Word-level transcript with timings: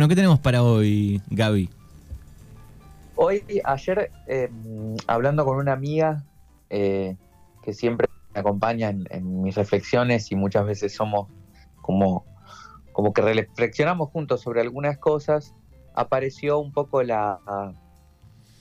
Bueno, 0.00 0.08
¿qué 0.08 0.16
tenemos 0.16 0.40
para 0.40 0.62
hoy, 0.62 1.20
Gaby? 1.28 1.68
Hoy, 3.16 3.44
ayer, 3.64 4.10
em, 4.28 4.96
hablando 5.06 5.44
con 5.44 5.58
una 5.58 5.74
amiga 5.74 6.24
eh, 6.70 7.18
que 7.62 7.74
siempre 7.74 8.08
me 8.32 8.40
acompaña 8.40 8.88
en, 8.88 9.42
mis 9.42 9.56
reflexiones 9.56 10.32
y 10.32 10.36
muchas 10.36 10.64
veces 10.64 10.94
somos 10.94 11.28
como, 11.82 12.24
como 12.92 13.12
que 13.12 13.20
reflexionamos 13.20 14.08
juntos 14.08 14.40
sobre 14.40 14.62
algunas 14.62 14.96
cosas, 14.96 15.54
apareció 15.94 16.58
un 16.60 16.72
poco 16.72 17.02
la, 17.02 17.38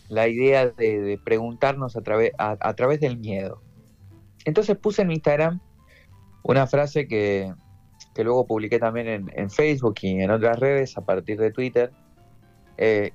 la 0.09 0.27
idea 0.27 0.67
de, 0.67 1.21
preguntarnos 1.23 1.95
a, 1.95 2.01
través 2.01 2.33
a, 2.37 2.73
través 2.73 2.99
del 2.99 3.17
miedo. 3.17 3.61
Entonces 4.43 4.75
puse 4.75 5.03
en 5.03 5.11
Instagram 5.11 5.61
una 6.43 6.67
frase 6.67 7.07
que, 7.07 7.53
luego 8.23 8.45
publiqué 8.45 8.79
también 8.79 9.07
en, 9.07 9.31
en, 9.33 9.49
Facebook 9.49 9.95
y 10.01 10.21
en 10.21 10.31
otras 10.31 10.59
redes 10.59 10.97
a 10.97 11.01
partir 11.01 11.39
de 11.39 11.51
Twitter, 11.51 11.91
eh, 12.77 13.11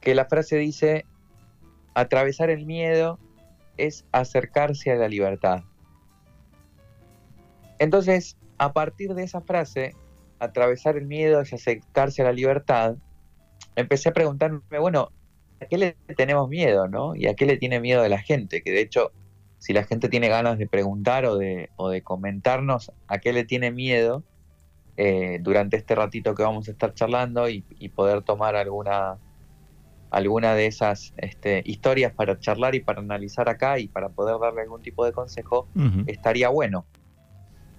que 0.00 0.14
la 0.14 0.26
frase 0.26 0.56
dice, 0.56 1.04
atravesar 1.94 2.50
el 2.50 2.66
miedo 2.66 3.18
es 3.76 4.04
acercarse 4.12 4.92
a 4.92 4.96
la 4.96 5.08
libertad. 5.08 5.62
Entonces, 7.78 8.36
a 8.58 8.72
partir 8.72 9.14
de 9.14 9.24
esa 9.24 9.40
frase, 9.40 9.94
atravesar 10.38 10.96
el 10.96 11.06
miedo 11.06 11.40
es 11.40 11.52
acercarse 11.52 12.22
a 12.22 12.26
la 12.26 12.32
libertad, 12.32 12.96
empecé 13.74 14.08
a 14.08 14.12
preguntarme, 14.12 14.60
bueno, 14.80 15.10
¿a 15.60 15.66
qué 15.66 15.78
le 15.78 15.96
tenemos 16.16 16.48
miedo, 16.48 16.88
no? 16.88 17.14
¿Y 17.14 17.26
a 17.26 17.34
qué 17.34 17.46
le 17.46 17.56
tiene 17.56 17.80
miedo 17.80 18.02
de 18.02 18.08
la 18.08 18.18
gente? 18.18 18.62
Que 18.62 18.72
de 18.72 18.80
hecho, 18.80 19.12
si 19.58 19.72
la 19.72 19.84
gente 19.84 20.08
tiene 20.08 20.28
ganas 20.28 20.58
de 20.58 20.66
preguntar 20.66 21.26
o 21.26 21.36
de, 21.36 21.70
o 21.76 21.88
de 21.88 22.02
comentarnos 22.02 22.92
a 23.08 23.18
qué 23.18 23.32
le 23.32 23.44
tiene 23.44 23.70
miedo, 23.70 24.22
eh, 24.96 25.38
durante 25.40 25.76
este 25.76 25.94
ratito 25.94 26.34
que 26.34 26.42
vamos 26.42 26.68
a 26.68 26.70
estar 26.70 26.94
charlando 26.94 27.48
y 27.48 27.62
poder 27.94 28.22
tomar 28.22 28.56
alguna 28.56 29.18
alguna 30.10 30.54
de 30.54 30.66
esas 30.66 31.12
este, 31.16 31.62
historias 31.64 32.12
para 32.12 32.38
charlar 32.38 32.74
y 32.74 32.80
para 32.80 33.00
analizar 33.00 33.48
acá 33.48 33.78
y 33.78 33.88
para 33.88 34.08
poder 34.08 34.38
darle 34.40 34.62
algún 34.62 34.82
tipo 34.82 35.04
de 35.04 35.12
consejo, 35.12 35.68
estaría 36.06 36.48
bueno. 36.48 36.86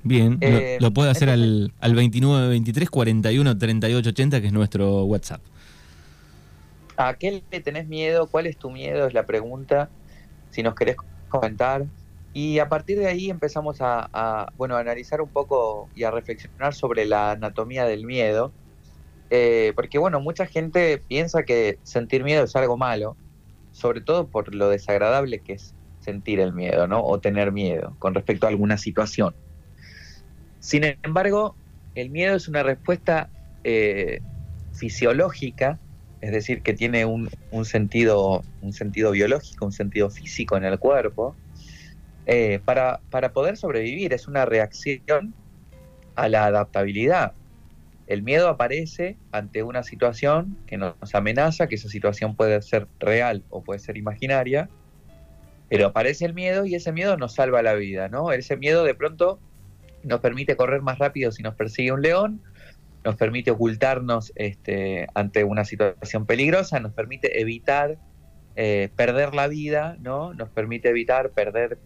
Bien, 0.03 0.38
lo, 0.80 0.88
eh, 0.88 0.92
puede 0.94 1.09
hacer 1.09 1.30
al, 1.30 1.73
al 1.80 1.95
29 1.95 2.47
23 2.50 2.89
41 2.89 3.58
38 3.58 4.09
80, 4.09 4.42
que 4.42 4.47
es 4.47 4.53
nuestro 4.53 5.03
WhatsApp. 5.05 5.42
¿A 6.95 7.14
qué 7.16 7.44
le 7.52 7.61
tenés 7.61 7.88
miedo? 7.88 8.27
¿Cuál 8.27 8.47
es 8.47 8.58
tu 8.58 8.70
miedo? 8.70 9.08
Es 9.08 9.14
la 9.14 9.25
pregunta. 9.25 9.89
Si 10.49 10.64
nos 10.64 10.75
querés 10.75 10.95
comentar. 11.30 11.86
Y 12.38 12.59
a 12.59 12.69
partir 12.69 12.99
de 12.99 13.07
ahí 13.07 13.31
empezamos 13.31 13.77
a, 13.80 14.47
bueno, 14.57 14.75
a 14.75 14.80
analizar 14.80 15.21
un 15.21 15.30
poco 15.30 15.89
y 15.95 16.03
a 16.03 16.11
reflexionar 16.11 16.75
sobre 16.75 17.05
la 17.05 17.31
anatomía 17.31 17.85
del 17.85 18.05
miedo 18.05 18.53
eh, 19.31 19.73
porque 19.75 19.97
bueno, 19.97 20.21
mucha 20.21 20.45
gente 20.45 20.99
piensa 20.99 21.41
que 21.41 21.80
sentir 21.81 22.23
miedo 22.23 22.43
es 22.43 22.55
algo 22.55 22.77
malo, 22.77 23.17
sobre 23.71 24.02
todo 24.02 24.27
por 24.27 24.53
lo 24.53 24.69
desagradable 24.69 25.39
que 25.39 25.53
es 25.53 25.73
sentir 25.99 26.39
el 26.39 26.53
miedo, 26.53 26.85
¿no? 26.85 27.03
O 27.03 27.19
tener 27.19 27.52
miedo 27.52 27.95
con 27.97 28.13
respecto 28.13 28.45
a 28.45 28.49
alguna 28.49 28.77
situación. 28.77 29.33
Sin 30.59 30.83
embargo, 31.02 31.55
el 31.95 32.11
miedo 32.11 32.35
es 32.35 32.47
una 32.47 32.61
respuesta 32.61 33.31
eh, 33.63 34.19
fisiológica, 34.73 35.80
es 36.21 36.31
decir, 36.31 36.61
que 36.61 36.73
tiene 36.73 37.03
un, 37.03 37.30
sentido, 37.63 38.43
un 38.61 38.73
sentido 38.73 39.09
biológico, 39.09 39.65
un 39.65 39.71
sentido 39.71 40.11
físico 40.11 40.55
en 40.55 40.65
el 40.65 40.77
cuerpo, 40.77 41.35
eh, 42.30 42.59
para, 42.66 43.00
poder 43.33 43.56
sobrevivir. 43.56 44.14
Es 44.14 44.28
una 44.28 44.45
reacción 44.45 45.33
a 46.16 46.28
la 46.28 46.45
adaptabilidad. 46.45 47.31
El 48.06 48.22
miedo 48.22 48.50
aparece 48.50 49.17
ante 49.31 49.64
una 49.64 49.81
situación 49.81 50.58
que 50.67 50.78
nos 50.78 51.16
amenaza, 51.16 51.67
que 51.67 51.75
esa 51.75 51.88
situación 51.88 52.36
puede 52.36 52.61
ser 52.61 52.88
real 53.00 53.44
o 53.50 53.64
puede 53.64 53.80
ser 53.80 53.95
imaginaria, 53.95 54.70
pero 55.70 55.88
aparece 55.88 56.25
el 56.25 56.33
miedo 56.33 56.66
y 56.66 56.75
ese 56.75 56.92
miedo 56.92 57.16
nos 57.16 57.33
salva 57.33 57.61
la 57.61 57.75
vida, 57.75 58.10
¿no? 58.10 58.32
Ese 58.33 58.58
miedo 58.58 58.83
de 58.83 58.94
pronto 58.94 59.39
nos 60.04 60.20
permite 60.20 60.58
correr 60.58 60.82
más 60.82 60.99
rápido 60.99 61.32
si 61.32 61.44
nos 61.44 61.55
persigue 61.55 61.94
un 61.94 62.02
león, 62.02 62.42
nos 63.05 63.15
permite 63.15 63.52
ocultarnos 63.52 64.33
este, 64.36 65.08
ante 65.14 65.45
una 65.45 65.64
situación 65.64 66.26
peligrosa, 66.26 66.82
nos 66.82 66.92
permite 66.92 67.39
evitar 67.39 67.98
eh, 68.58 68.89
perder 68.98 69.33
la 69.33 69.48
vida, 69.48 69.95
¿no? 69.99 70.33
Nos 70.33 70.49
permite 70.49 70.89
evitar 70.89 71.30
perder 71.30 71.77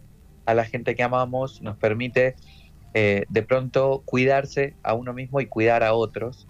a 0.45 0.53
la 0.53 0.65
gente 0.65 0.95
que 0.95 1.03
amamos, 1.03 1.61
nos 1.61 1.77
permite 1.77 2.35
eh, 2.93 3.25
de 3.29 3.43
pronto 3.43 4.01
cuidarse 4.05 4.75
a 4.83 4.93
uno 4.93 5.13
mismo 5.13 5.39
y 5.39 5.45
cuidar 5.45 5.83
a 5.83 5.93
otros 5.93 6.47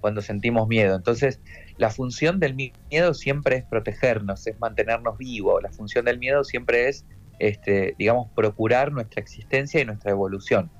cuando 0.00 0.20
sentimos 0.20 0.68
miedo. 0.68 0.94
Entonces, 0.94 1.40
la 1.76 1.90
función 1.90 2.38
del 2.38 2.54
miedo 2.54 3.14
siempre 3.14 3.56
es 3.56 3.64
protegernos, 3.64 4.46
es 4.46 4.58
mantenernos 4.60 5.18
vivos. 5.18 5.62
La 5.62 5.70
función 5.70 6.04
del 6.04 6.18
miedo 6.18 6.44
siempre 6.44 6.88
es, 6.88 7.04
este, 7.38 7.94
digamos, 7.98 8.28
procurar 8.34 8.92
nuestra 8.92 9.20
existencia 9.20 9.80
y 9.80 9.84
nuestra 9.84 10.10
evolución. 10.10 10.70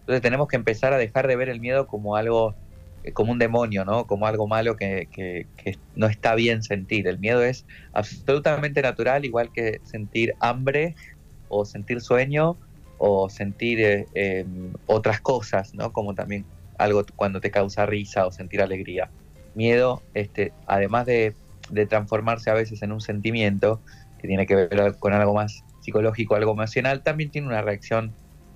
Entonces 0.00 0.20
tenemos 0.20 0.48
que 0.48 0.56
empezar 0.56 0.92
a 0.92 0.98
dejar 0.98 1.26
de 1.26 1.36
ver 1.36 1.48
el 1.48 1.60
miedo 1.60 1.86
como 1.86 2.16
algo, 2.16 2.54
eh, 3.04 3.12
como 3.12 3.32
un 3.32 3.38
demonio, 3.38 3.84
¿no? 3.84 4.06
Como 4.06 4.26
algo 4.26 4.46
malo 4.46 4.76
que, 4.76 5.08
que 5.12 5.46
no 5.94 6.06
está 6.06 6.34
bien 6.34 6.62
sentir. 6.62 7.06
El 7.06 7.18
miedo 7.18 7.42
es 7.42 7.64
absolutamente 7.92 8.82
natural, 8.82 9.24
igual 9.24 9.52
que 9.52 9.80
sentir 9.84 10.34
hambre 10.40 10.94
o 11.52 11.64
sentir 11.64 12.00
sueño 12.00 12.56
o 12.98 13.28
sentir 13.28 13.80
eh, 13.80 14.06
em, 14.14 14.72
otras 14.86 15.20
cosas, 15.20 15.74
¿no? 15.74 15.92
Como 15.92 16.14
también 16.14 16.46
algo 16.78 17.04
cuando 17.16 17.40
te 17.40 17.50
causa 17.50 17.84
risa 17.84 18.26
o 18.26 18.32
sentir 18.32 18.62
alegría. 18.62 19.10
Miedo, 19.54 20.02
este, 20.14 20.52
además 20.66 21.06
de, 21.06 21.34
transformarse 21.88 22.50
a 22.50 22.54
veces 22.54 22.82
en 22.82 22.92
un 22.92 23.00
sentimiento 23.00 23.82
que 24.20 24.28
tiene 24.28 24.46
que 24.46 24.54
ver 24.54 24.96
con 24.98 25.12
algo 25.12 25.34
más 25.34 25.64
psicológico, 25.80 26.34
algo 26.36 26.52
emocional, 26.52 27.02
también 27.02 27.30
tiene 27.30 27.48
una 27.48 27.62
reacción 27.62 28.14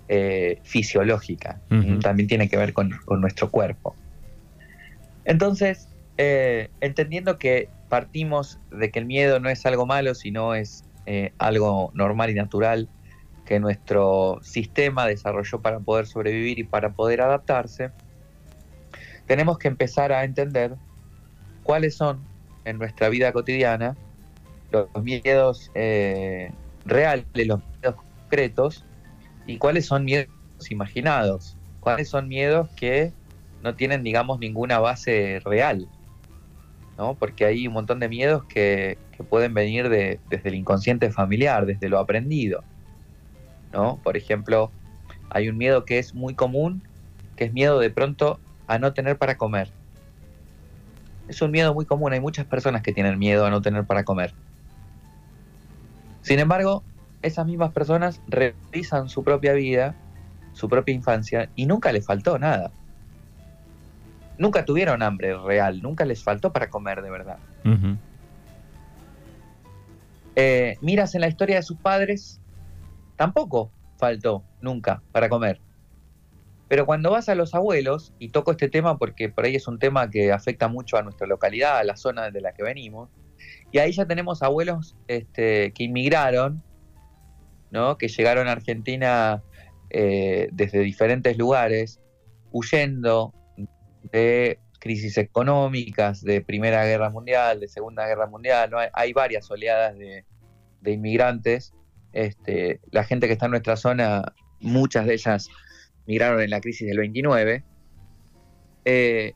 eh, 0.09 0.61
fisiológica, 0.63 1.61
también 2.01 2.29
tiene 2.29 2.49
que 2.49 2.57
ver 2.57 2.73
con, 2.73 2.91
nuestro 3.21 3.51
cuerpo. 3.51 3.97
Entonces, 5.25 5.89
eh, 6.19 6.69
entendiendo 6.81 7.39
que 7.39 7.69
partimos 7.89 8.61
de 8.71 8.91
que 8.91 9.01
el 9.01 9.07
miedo 9.07 9.41
no 9.41 9.49
es 9.49 9.67
algo 9.67 9.87
malo, 9.87 10.15
sino 10.15 10.55
es 10.55 10.85
algo 11.39 11.91
normal 11.95 12.31
y 12.31 12.35
natural, 12.35 12.89
que 13.47 13.61
nuestro 13.61 14.41
sistema 14.43 15.07
desarrolló 15.07 15.63
para 15.63 15.79
poder 15.81 16.07
sobrevivir 16.07 16.59
y 16.59 16.65
para 16.65 16.93
poder 16.93 17.21
adaptarse, 17.21 17.91
tenemos 19.27 19.59
que 19.59 19.69
empezar 19.69 20.13
a 20.13 20.25
entender 20.25 20.75
cuáles 21.63 21.97
son 21.97 22.25
en 22.65 22.79
nuestra 22.79 23.09
vida 23.09 23.33
cotidiana 23.33 23.97
los 24.71 24.89
miedos 25.03 25.71
eh, 25.75 26.51
reales, 26.85 27.27
los 27.35 27.61
miedos 27.81 28.03
concretos 28.03 28.85
y 29.47 29.59
cuáles 29.59 29.87
son 29.87 30.05
miedos 30.05 30.31
imaginados, 30.71 31.57
cuáles 31.81 32.09
son 32.09 32.29
miedos 32.29 32.69
que 32.77 33.13
no 33.63 33.75
tienen, 33.75 34.03
digamos, 34.03 34.39
ninguna 34.39 34.81
base 34.81 35.41
real, 35.45 35.89
¿no? 36.99 37.15
Porque 37.15 37.45
hay 37.45 37.67
un 37.67 37.75
montón 37.75 38.01
de 38.01 38.09
miedos 38.09 38.45
que, 38.47 38.99
pueden 39.31 39.55
venir 39.55 39.89
de, 39.89 40.21
desde 40.29 40.51
el 40.51 40.57
inconsciente 40.57 41.11
familiar, 41.11 41.65
desde 41.65 41.89
lo 41.89 41.99
aprendido. 41.99 42.63
¿no? 43.73 43.99
Por 44.03 44.17
ejemplo, 44.17 44.71
hay 45.31 45.49
un 45.49 45.57
miedo 45.57 45.85
que 45.85 45.99
es 45.99 46.15
muy 46.15 46.35
común, 46.35 46.83
que 47.37 47.45
es 47.45 47.53
miedo 47.53 47.79
de 47.79 47.91
pronto 47.91 48.41
a 48.67 48.79
no 48.79 48.93
tener 48.93 49.17
para 49.19 49.37
comer. 49.37 49.73
Es 51.29 51.43
un 51.43 51.51
miedo 51.51 51.75
muy 51.75 51.87
común, 51.87 52.13
hay 52.13 52.21
muchas 52.21 52.47
personas 52.47 52.83
que 52.83 52.93
tienen 52.93 53.19
miedo 53.19 53.47
a 53.47 53.51
no 53.51 53.61
tener 53.61 53.85
para 53.85 54.05
comer. 54.05 54.35
Sin 56.23 56.39
embargo, 56.39 56.83
esas 57.23 57.47
mismas 57.47 57.73
personas 57.73 58.21
revisan 58.29 59.09
su 59.09 59.25
propia 59.25 59.53
vida, 59.53 59.97
su 60.53 60.69
propia 60.69 60.95
infancia, 60.95 61.51
y 61.57 61.67
nunca 61.67 61.93
les 61.93 62.07
faltó 62.07 62.39
nada. 62.39 62.71
Nunca 64.39 64.65
tuvieron 64.65 65.03
hambre 65.03 65.37
real, 65.39 65.81
nunca 65.83 66.05
les 66.05 66.23
faltó 66.23 66.53
para 66.53 66.69
comer 66.69 67.03
de 67.03 67.11
verdad. 67.11 67.39
Eh, 70.35 70.77
miras 70.83 71.15
en 71.15 71.23
la 71.23 71.29
historia 71.29 71.57
de 71.57 71.63
sus 71.63 71.79
padres 71.79 72.41
tampoco 73.17 73.71
faltó 73.97 74.45
nunca 74.61 75.03
para 75.13 75.29
comer. 75.29 75.61
Pero 76.69 76.85
cuando 76.85 77.11
vas 77.11 77.29
a 77.29 77.35
los 77.35 77.55
abuelos, 77.55 78.13
y 78.19 78.31
toco 78.31 78.51
este 78.51 78.69
tema 78.69 78.99
porque 78.99 79.29
por 79.29 79.45
ahí 79.45 79.55
es 79.55 79.69
un 79.69 79.79
tema 79.79 80.11
que 80.11 80.33
afecta 80.33 80.69
mucho 80.69 80.97
a 80.97 81.03
nuestra 81.03 81.27
localidad, 81.27 81.79
a 81.79 81.85
la 81.85 81.97
zona 81.97 82.31
de 82.31 82.41
la 82.41 82.53
que 82.53 82.63
venimos, 82.63 83.09
y 83.71 83.79
ahí 83.79 83.93
ya 83.93 84.07
tenemos 84.07 84.43
abuelos 84.43 84.97
este, 85.07 85.73
que 85.73 85.85
inmigraron, 85.85 86.63
¿no? 87.71 87.97
que 87.99 88.09
llegaron 88.09 88.49
a 88.49 88.53
Argentina 88.53 89.43
eh, 89.91 90.49
desde 90.53 90.81
diferentes 90.81 91.39
lugares, 91.39 92.01
huyendo 92.51 93.33
de 94.13 94.59
crisis 94.79 95.19
económicas, 95.19 96.23
de 96.23 96.41
Primera 96.41 96.85
Guerra 96.85 97.11
Mundial, 97.11 97.61
de 97.61 97.69
Segunda 97.69 98.07
Guerra 98.07 98.27
Mundial, 98.27 98.71
hay, 98.93 99.13
varias 99.13 99.51
oleadas 99.51 99.97
de, 99.99 100.25
de 100.81 100.93
inmigrantes 100.93 101.73
este, 102.17 102.81
la 102.93 103.05
gente 103.05 103.27
que 103.27 103.35
está 103.35 103.45
en 103.45 103.51
nuestra 103.51 103.77
zona, 103.77 104.33
muchas 104.59 105.05
de 105.05 105.13
ellas 105.13 105.51
migraron 106.07 106.41
en 106.41 106.49
la 106.49 106.63
crisis 106.63 106.89
del 106.89 106.97
29. 106.97 107.63
Eh, 108.87 109.35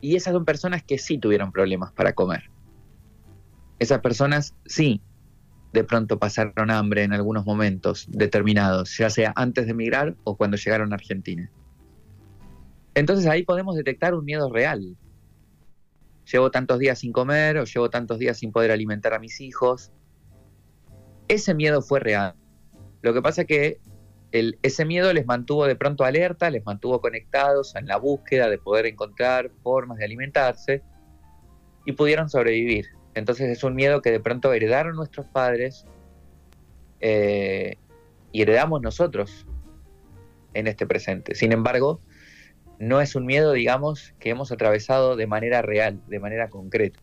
y 0.00 0.16
esas 0.16 0.32
son 0.32 0.46
personas 0.46 0.82
que 0.82 0.96
sí 0.96 1.18
tuvieron 1.18 1.52
problemas 1.52 1.92
para 1.92 2.14
comer. 2.14 2.50
Esas 3.78 4.00
personas 4.00 4.54
sí 4.64 5.02
de 5.74 5.84
pronto 5.84 6.18
pasaron 6.18 6.70
hambre 6.70 7.02
en 7.02 7.12
algunos 7.12 7.44
momentos 7.44 8.06
determinados, 8.08 8.96
ya 8.96 9.10
sea 9.10 9.34
antes 9.36 9.66
de 9.66 9.72
emigrar 9.72 10.16
o 10.24 10.38
cuando 10.38 10.56
llegaron 10.56 10.94
a 10.94 10.96
Argentina. 10.96 11.50
Entonces 12.96 13.26
ahí 13.26 13.42
podemos 13.42 13.76
detectar 13.76 14.14
un 14.14 14.24
miedo 14.24 14.50
real. 14.50 14.96
Llevo 16.32 16.50
tantos 16.50 16.78
días 16.78 16.98
sin 16.98 17.12
comer 17.12 17.58
o 17.58 17.64
llevo 17.64 17.90
tantos 17.90 18.18
días 18.18 18.38
sin 18.38 18.52
poder 18.52 18.70
alimentar 18.70 19.12
a 19.12 19.18
mis 19.18 19.38
hijos. 19.42 19.92
Ese 21.28 21.54
miedo 21.54 21.82
fue 21.82 22.00
real. 22.00 22.34
Lo 23.02 23.12
que 23.12 23.20
pasa 23.20 23.42
es 23.42 23.48
que 23.48 23.80
ese 24.32 24.86
miedo 24.86 25.12
les 25.12 25.26
mantuvo 25.26 25.66
de 25.66 25.76
pronto 25.76 26.04
alerta, 26.04 26.48
les 26.48 26.64
mantuvo 26.64 27.02
conectados 27.02 27.76
en 27.76 27.86
la 27.86 27.98
búsqueda 27.98 28.48
de 28.48 28.56
poder 28.56 28.86
encontrar 28.86 29.50
formas 29.62 29.98
de 29.98 30.06
alimentarse 30.06 30.82
y 31.84 31.92
pudieron 31.92 32.30
sobrevivir. 32.30 32.86
Entonces 33.14 33.50
es 33.50 33.62
un 33.62 33.74
miedo 33.74 34.00
que 34.00 34.10
de 34.10 34.20
pronto 34.20 34.54
heredaron 34.54 34.96
nuestros 34.96 35.26
padres 35.26 35.84
eh, 37.00 37.76
y 38.32 38.40
heredamos 38.40 38.80
nosotros 38.80 39.46
en 40.54 40.66
este 40.66 40.86
presente. 40.86 41.34
Sin 41.34 41.52
embargo, 41.52 42.00
no 42.78 43.00
es 43.00 43.14
un 43.14 43.26
miedo, 43.26 43.52
digamos, 43.52 44.14
que 44.18 44.30
hemos 44.30 44.52
atravesado 44.52 45.16
de 45.16 45.26
manera 45.26 45.62
real, 45.62 46.00
de 46.08 46.18
manera 46.18 46.48
concreta. 46.48 47.00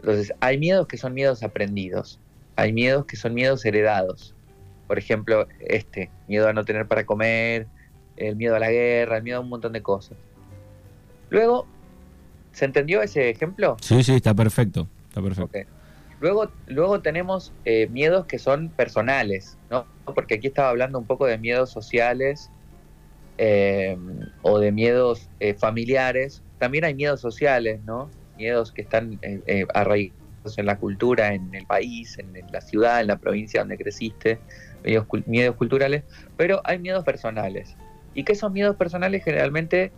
Entonces, 0.00 0.32
hay 0.40 0.58
miedos 0.58 0.86
que 0.86 0.96
son 0.96 1.12
miedos 1.14 1.42
aprendidos, 1.42 2.18
hay 2.56 2.72
miedos 2.72 3.06
que 3.06 3.16
son 3.16 3.34
miedos 3.34 3.64
heredados. 3.64 4.34
Por 4.86 4.98
ejemplo, 4.98 5.46
este, 5.60 6.10
miedo 6.26 6.48
a 6.48 6.52
no 6.52 6.64
tener 6.64 6.86
para 6.86 7.04
comer, 7.04 7.66
el 8.16 8.36
miedo 8.36 8.56
a 8.56 8.58
la 8.58 8.70
guerra, 8.70 9.18
el 9.18 9.22
miedo 9.22 9.38
a 9.38 9.40
un 9.40 9.48
montón 9.48 9.72
de 9.72 9.82
cosas. 9.82 10.16
Luego, 11.30 11.66
¿se 12.52 12.64
entendió 12.64 13.02
ese 13.02 13.30
ejemplo? 13.30 13.76
Sí, 13.80 14.02
sí, 14.02 14.14
está 14.14 14.34
perfecto. 14.34 14.88
Luego, 16.20 16.50
luego 16.66 17.00
tenemos 17.00 17.52
eh, 17.64 17.88
miedos 17.88 18.26
que 18.26 18.38
son 18.38 18.68
personales, 18.68 19.56
¿no? 19.70 19.86
Porque 20.04 20.34
aquí 20.34 20.48
estaba 20.48 20.68
hablando 20.68 20.98
un 20.98 21.06
poco 21.06 21.26
de 21.26 21.38
miedos 21.38 21.70
sociales 21.70 22.50
eh, 23.42 23.96
o 24.42 24.58
de 24.58 24.70
miedos 24.70 25.30
eh, 25.40 25.54
familiares. 25.54 26.42
También 26.58 26.84
hay 26.84 26.94
miedos 26.94 27.20
sociales, 27.20 27.80
¿no? 27.86 28.10
Miedos 28.36 28.72
que 28.72 28.82
están 28.82 29.18
arraigados 29.74 30.58
en 30.58 30.66
la 30.66 30.78
cultura, 30.78 31.34
en 31.34 31.54
el 31.54 31.66
país, 31.66 32.18
en, 32.18 32.32
la 32.52 32.60
ciudad, 32.60 33.00
en 33.00 33.06
la 33.06 33.16
provincia 33.16 33.60
donde 33.60 33.76
creciste, 33.76 34.38
miedos, 34.84 35.06
miedos 35.26 35.56
culturales, 35.56 36.04
pero 36.36 36.60
hay 36.64 36.78
miedos 36.78 37.04
personales. 37.04 37.76
Y 38.14 38.24
que 38.24 38.32
esos 38.32 38.50
miedos 38.50 38.76
personales 38.76 39.24
generalmente 39.24 39.92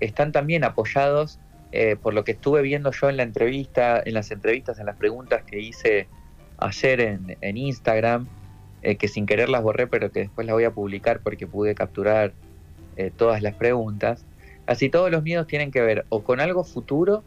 están 0.00 0.32
también 0.32 0.64
apoyados 0.64 1.38
eh, 1.72 1.96
por 2.00 2.14
lo 2.14 2.24
que 2.24 2.32
estuve 2.32 2.62
viendo 2.62 2.92
yo 2.92 3.10
en 3.10 3.16
la 3.16 3.22
entrevista, 3.22 4.00
en 4.04 4.14
las 4.14 4.30
entrevistas, 4.30 4.78
en 4.78 4.86
las 4.86 4.96
preguntas 4.96 5.42
que 5.42 5.60
hice 5.60 6.08
ayer 6.58 7.00
en, 7.00 7.56
Instagram, 7.56 8.28
eh, 8.86 8.94
que 8.94 9.08
sin 9.08 9.26
querer 9.26 9.48
las 9.48 9.64
borré, 9.64 9.88
pero 9.88 10.12
que 10.12 10.20
después 10.20 10.46
las 10.46 10.54
voy 10.54 10.62
a 10.62 10.70
publicar 10.70 11.18
porque 11.18 11.48
pude 11.48 11.74
capturar 11.74 12.34
eh, 12.96 13.10
todas 13.10 13.42
las 13.42 13.52
preguntas. 13.54 14.24
Así 14.64 14.88
todos 14.90 15.10
los 15.10 15.24
miedos 15.24 15.48
tienen 15.48 15.72
que 15.72 15.80
ver 15.80 16.06
o 16.08 16.22
con 16.22 16.38
algo 16.38 16.62
futuro, 16.62 17.24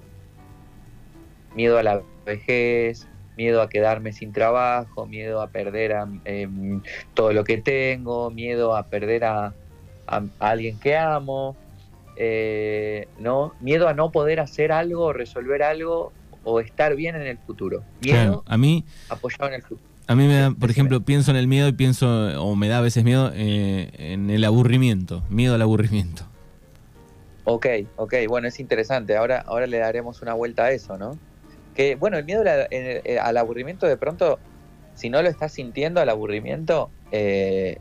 miedo 1.53 1.77
a 1.77 1.83
la 1.83 2.01
vejez, 2.25 3.09
miedo 3.35 3.61
a 3.61 3.67
quedarme 3.67 4.13
sin 4.13 4.31
trabajo, 4.31 5.05
miedo 5.05 5.41
a 5.41 5.47
perder 5.47 5.97
em, 6.23 6.81
todo 7.13 7.33
lo 7.33 7.43
que 7.43 7.57
tengo, 7.57 8.31
miedo 8.31 8.73
a 8.73 8.83
perder 8.83 9.25
a 9.25 9.53
alguien 10.39 10.79
que 10.79 10.95
amo, 10.95 11.57
eh, 12.15 13.09
¿no? 13.19 13.53
Miedo 13.59 13.89
a 13.89 13.93
no 13.93 14.13
poder 14.13 14.39
hacer 14.39 14.71
algo, 14.71 15.11
resolver 15.11 15.61
algo 15.61 16.13
o 16.45 16.61
estar 16.61 16.95
bien 16.95 17.17
en 17.17 17.23
el 17.23 17.37
futuro. 17.37 17.83
Miedo 17.99 18.43
a 18.47 18.57
mí, 18.57 18.85
apoyado 19.09 19.47
en 19.49 19.55
el 19.55 19.61
futuro. 19.61 19.88
A 20.09 20.15
mí 20.15 20.27
me 20.27 20.35
da, 20.35 20.51
por 20.51 20.69
ejemplo, 20.69 21.01
pienso 21.01 21.31
en 21.31 21.37
el 21.37 21.47
miedo 21.47 21.67
y 21.67 21.71
pienso, 21.71 22.43
o 22.43 22.55
me 22.55 22.67
da 22.67 22.79
a 22.79 22.81
veces 22.81 23.03
miedo, 23.03 23.31
eh, 23.33 23.91
en 23.93 24.29
el 24.29 24.43
aburrimiento, 24.43 25.23
miedo 25.29 25.55
al 25.55 25.61
aburrimiento. 25.61 26.23
Ok, 27.45 27.67
ok, 27.95 28.15
bueno, 28.27 28.47
es 28.47 28.59
interesante. 28.59 29.15
Ahora, 29.15 29.39
ahora 29.45 29.67
le 29.67 29.77
daremos 29.77 30.21
una 30.21 30.33
vuelta 30.33 30.65
a 30.65 30.71
eso, 30.71 30.97
¿no? 30.97 31.17
Que, 31.73 31.95
bueno, 31.95 32.17
el 32.17 32.25
miedo 32.25 32.43
eh, 32.45 33.19
al 33.21 33.37
aburrimiento 33.37 33.85
de 33.85 33.95
pronto, 33.95 34.39
si 34.95 35.09
no 35.09 35.21
lo 35.21 35.29
estás 35.29 35.53
sintiendo 35.53 36.01
al 36.01 36.09
aburrimiento, 36.09 36.89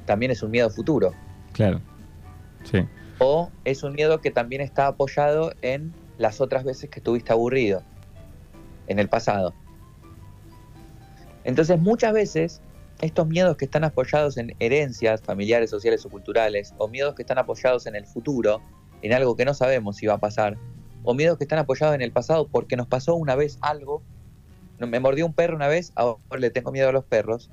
también 0.04 0.30
es 0.30 0.42
un 0.42 0.50
miedo 0.50 0.70
futuro. 0.70 1.12
Claro, 1.52 1.80
sí 2.62 2.86
o 3.19 3.50
es 3.64 3.82
un 3.82 3.92
miedo 3.92 4.20
que 4.20 4.30
también 4.30 4.62
está 4.62 4.86
apoyado 4.86 5.52
en 5.62 5.92
las 6.16 6.40
otras 6.40 6.64
veces 6.64 6.88
que 6.88 7.00
estuviste 7.00 7.32
aburrido, 7.32 7.82
en 8.86 8.98
el 8.98 9.08
pasado. 9.08 9.54
Entonces 11.49 11.81
muchas 11.81 12.12
veces 12.12 12.61
estos 13.00 13.27
miedos 13.27 13.56
que 13.56 13.65
están 13.65 13.83
apoyados 13.83 14.37
en 14.37 14.55
herencias 14.59 15.23
familiares, 15.23 15.71
sociales 15.71 16.05
o 16.05 16.11
culturales, 16.11 16.75
o 16.77 16.89
miedos 16.89 17.15
que 17.15 17.23
están 17.23 17.39
apoyados 17.39 17.87
en 17.87 17.97
el 17.97 18.05
futuro, 18.05 18.61
en 19.00 19.15
algo 19.15 19.35
que 19.35 19.47
no 19.47 19.55
sabemos 19.55 19.97
si 19.97 20.06
va 20.06 20.15
a 20.15 20.19
pasar, 20.19 20.59
o 21.05 21.15
miedos 21.15 21.39
que 21.39 21.45
están 21.45 21.59
apoyados 21.59 21.95
en 21.95 22.03
el 22.03 22.12
pasado 22.12 22.49
porque 22.49 22.77
nos 22.77 22.87
pasó 22.87 23.15
una 23.15 23.35
vez 23.35 23.56
algo, 23.62 24.03
me 24.79 25.00
mordió 25.00 25.25
un 25.25 25.33
perro 25.33 25.56
una 25.56 25.69
vez, 25.69 25.91
ahora 25.95 26.19
le 26.39 26.50
tengo 26.50 26.71
miedo 26.71 26.91
a 26.91 26.93
los 26.93 27.06
perros, 27.06 27.50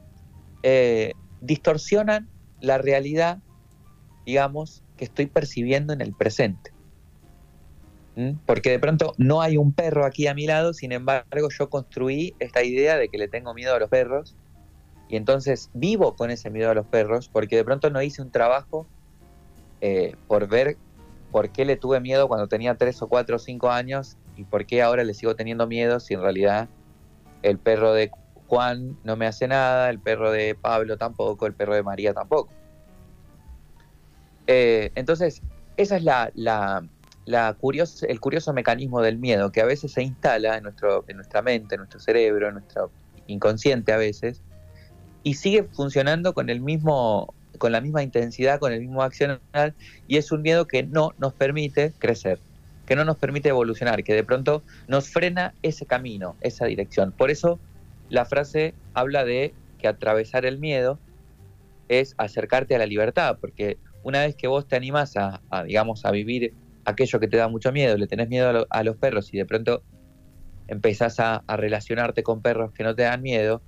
eh, 0.64 1.14
distorsionan 1.40 2.28
la 2.60 2.78
realidad, 2.78 3.38
digamos, 4.26 4.84
que 4.98 5.06
estoy 5.06 5.28
percibiendo 5.28 5.94
en 5.94 6.02
el 6.02 6.14
presente. 6.14 6.75
Porque 8.46 8.72
de 8.72 8.80
pronto 8.80 9.14
no 9.18 9.42
hay 9.42 9.58
un 9.58 9.74
perro 9.74 10.06
aquí 10.06 10.28
a 10.28 10.34
mi 10.34 10.48
lado, 10.48 10.74
sin 10.74 10.94
embargo 10.94 11.50
yo 11.50 11.70
construí 11.70 12.34
esta 12.40 12.64
idea 12.64 12.98
de 12.98 13.10
que 13.10 13.18
le 13.18 13.28
tengo 13.28 13.54
miedo 13.54 13.76
a 13.76 13.80
los 13.80 13.90
perros 13.90 14.36
y 15.10 15.18
entonces 15.18 15.70
vivo 15.74 16.16
con 16.16 16.32
ese 16.32 16.50
miedo 16.50 16.72
a 16.72 16.74
los 16.74 16.88
perros 16.88 17.28
porque 17.28 17.58
de 17.58 17.66
pronto 17.66 17.90
no 17.90 18.02
hice 18.02 18.22
un 18.22 18.32
trabajo 18.32 18.88
eh, 19.82 20.16
por 20.28 20.48
ver 20.48 20.78
por 21.32 21.50
qué 21.50 21.66
le 21.66 21.76
tuve 21.76 22.00
miedo 22.00 22.30
cuando 22.30 22.48
tenía 22.48 22.76
3 22.76 23.02
o 23.02 23.08
4 23.08 23.36
o 23.36 23.40
5 23.40 23.70
años 23.70 24.16
y 24.38 24.46
por 24.46 24.66
qué 24.66 24.82
ahora 24.82 25.04
le 25.04 25.14
sigo 25.14 25.36
teniendo 25.36 25.68
miedo 25.68 26.00
si 26.00 26.14
en 26.14 26.22
realidad 26.22 26.70
el 27.44 27.60
perro 27.60 27.94
de 27.94 28.12
Juan 28.48 28.98
no 29.04 29.16
me 29.16 29.28
hace 29.28 29.48
nada, 29.48 29.90
el 29.90 30.00
perro 30.00 30.32
de 30.32 30.56
Pablo 30.56 30.98
tampoco, 30.98 31.46
el 31.46 31.54
perro 31.54 31.76
de 31.76 31.84
María 31.84 32.14
tampoco. 32.14 32.54
Eh, 34.48 34.92
entonces, 34.96 35.42
esa 35.78 35.98
es 35.98 36.04
la, 36.04 36.84
el 37.26 38.20
curioso 38.20 38.54
mecanismo 38.54 39.02
del 39.02 39.18
miedo 39.18 39.52
que 39.52 39.62
a 39.62 39.66
veces 39.66 39.92
se 39.94 40.04
instala 40.04 40.58
en, 40.58 40.64
nuestro, 40.64 41.06
en 41.08 41.18
nuestra 41.18 41.42
mente, 41.42 41.76
en 41.76 41.80
nuestro 41.80 42.00
cerebro, 42.00 42.50
en 42.50 42.56
nuestro 42.56 42.92
inconsciente 43.28 43.92
a 43.92 43.98
veces, 43.98 44.42
y 45.24 45.34
sigue 45.34 45.64
funcionando 45.64 46.34
con 46.34 46.50
el 46.50 46.62
mismo 46.62 47.34
con 47.58 47.72
la 47.72 47.82
misma 47.82 48.04
intensidad, 48.04 48.60
con 48.60 48.74
el 48.74 48.82
mismo 48.82 49.02
accionar, 49.02 49.74
y 50.08 50.18
es 50.18 50.32
un 50.32 50.42
miedo 50.42 50.68
que 50.68 50.84
no 50.84 51.14
nos 51.18 51.34
permite 51.34 51.94
crecer, 51.98 52.40
que 52.86 52.96
no 52.96 53.06
nos 53.06 53.18
permite 53.18 53.50
evolucionar, 53.50 54.04
que 54.04 54.14
de 54.14 54.24
pronto 54.24 54.64
nos 54.88 55.10
frena 55.10 55.54
ese 55.64 55.86
camino, 55.86 56.36
esa 56.42 56.66
dirección. 56.66 57.12
Por 57.12 57.32
eso 57.32 57.60
la 58.10 58.26
frase 58.26 58.74
habla 58.94 59.24
de 59.24 59.54
que 59.80 59.88
atravesar 59.88 60.46
el 60.46 60.60
miedo 60.60 61.00
es 61.88 62.16
acercarte 62.18 62.76
a 62.76 62.80
la 62.80 62.86
libertad, 62.86 63.38
porque 63.40 63.78
una 64.04 64.22
vez 64.22 64.36
que 64.36 64.48
vos 64.48 64.68
te 64.68 64.76
animás 64.76 65.16
a, 65.18 65.42
digamos, 65.66 66.06
a 66.06 66.12
vivir 66.12 66.54
aquello 66.86 67.20
que 67.20 67.28
te 67.28 67.38
da 67.38 67.48
mucho 67.48 67.72
miedo, 67.72 67.98
le 67.98 68.08
tenés 68.08 68.30
miedo 68.30 68.68
a, 68.70 68.84
los 68.84 68.96
perros 68.98 69.34
y 69.34 69.38
de 69.38 69.46
pronto 69.46 69.84
empezás 70.68 71.20
a, 71.20 71.44
relacionarte 71.48 72.24
con 72.24 72.42
perros 72.42 72.72
que 72.72 72.84
no 72.84 72.96
te 72.96 73.04
dan 73.04 73.22
miedo, 73.22 73.62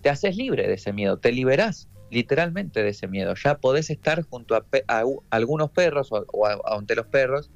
te 0.00 0.08
haces 0.08 0.36
libre 0.36 0.66
de 0.66 0.74
ese 0.74 0.92
miedo, 0.92 1.18
te 1.18 1.32
liberás 1.32 1.88
literalmente 2.10 2.82
de 2.82 2.90
ese 2.90 3.06
miedo. 3.06 3.34
Ya 3.34 3.58
podés 3.58 3.90
estar 3.90 4.22
junto 4.22 4.56
a, 4.56 4.64
algunos 5.30 5.70
perros 5.70 6.10
o, 6.10 6.46
ante 6.66 6.94
los 6.94 7.06
perros 7.06 7.50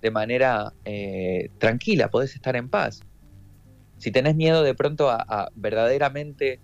de 0.00 0.10
manera 0.10 0.72
eh, 0.84 1.50
tranquila, 1.58 2.08
podés 2.08 2.34
estar 2.34 2.56
en 2.56 2.68
paz. 2.68 3.00
Si 3.98 4.12
tenés 4.12 4.36
miedo 4.36 4.62
de 4.62 4.74
pronto 4.74 5.10
a, 5.10 5.50
verdaderamente 5.56 6.60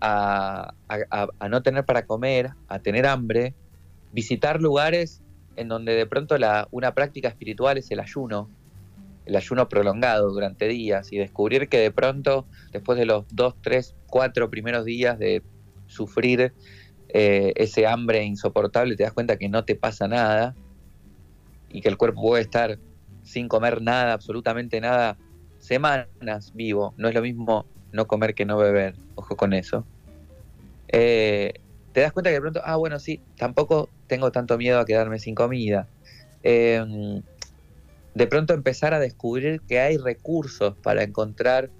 a, 0.00 0.74
no 1.48 1.62
tener 1.62 1.84
para 1.84 2.06
comer, 2.06 2.50
a 2.68 2.78
tener 2.78 3.06
hambre, 3.06 3.54
visitar 4.12 4.60
lugares 4.60 5.22
en 5.56 5.68
donde 5.68 5.94
de 5.94 6.06
pronto 6.06 6.38
la, 6.38 6.68
una 6.70 6.94
práctica 6.94 7.28
espiritual 7.28 7.78
es 7.78 7.90
el 7.90 8.00
ayuno, 8.00 8.50
el 9.26 9.36
ayuno 9.36 9.68
prolongado 9.68 10.30
durante 10.30 10.68
días 10.68 11.12
y 11.12 11.18
descubrir 11.18 11.68
que 11.68 11.78
de 11.78 11.90
pronto, 11.90 12.46
después 12.72 12.98
de 12.98 13.06
los 13.06 13.24
dos, 13.30 13.54
tres, 13.60 13.94
cuatro 14.06 14.50
primeros 14.50 14.84
días 14.84 15.18
de 15.18 15.42
sufrir 15.86 16.52
eh, 17.08 17.52
ese 17.56 17.86
hambre 17.86 18.24
insoportable, 18.24 18.96
te 18.96 19.02
das 19.02 19.12
cuenta 19.12 19.36
que 19.36 19.48
no 19.48 19.64
te 19.64 19.74
pasa 19.74 20.08
nada 20.08 20.54
y 21.68 21.80
que 21.80 21.88
el 21.88 21.96
cuerpo 21.96 22.22
puede 22.22 22.42
estar 22.42 22.78
sin 23.22 23.48
comer 23.48 23.82
nada, 23.82 24.12
absolutamente 24.12 24.80
nada, 24.80 25.16
semanas 25.58 26.52
vivo. 26.54 26.94
No 26.96 27.08
es 27.08 27.14
lo 27.14 27.22
mismo 27.22 27.66
no 27.92 28.06
comer 28.06 28.34
que 28.34 28.44
no 28.44 28.56
beber, 28.56 28.94
ojo 29.14 29.36
con 29.36 29.52
eso. 29.52 29.84
Eh, 30.88 31.54
te 31.92 32.00
das 32.00 32.12
cuenta 32.12 32.30
que 32.30 32.34
de 32.34 32.40
pronto, 32.40 32.60
ah, 32.64 32.76
bueno, 32.76 32.98
sí, 32.98 33.20
tampoco 33.36 33.88
tengo 34.06 34.30
tanto 34.30 34.56
miedo 34.58 34.78
a 34.78 34.84
quedarme 34.84 35.18
sin 35.18 35.34
comida. 35.34 35.88
Em, 36.42 37.22
de 38.14 38.26
pronto 38.26 38.54
empezar 38.54 38.94
a 38.94 39.00
descubrir 39.00 39.60
que 39.68 39.80
hay 39.80 39.96
recursos 39.96 40.76
para 40.82 41.02
encontrar 41.02 41.70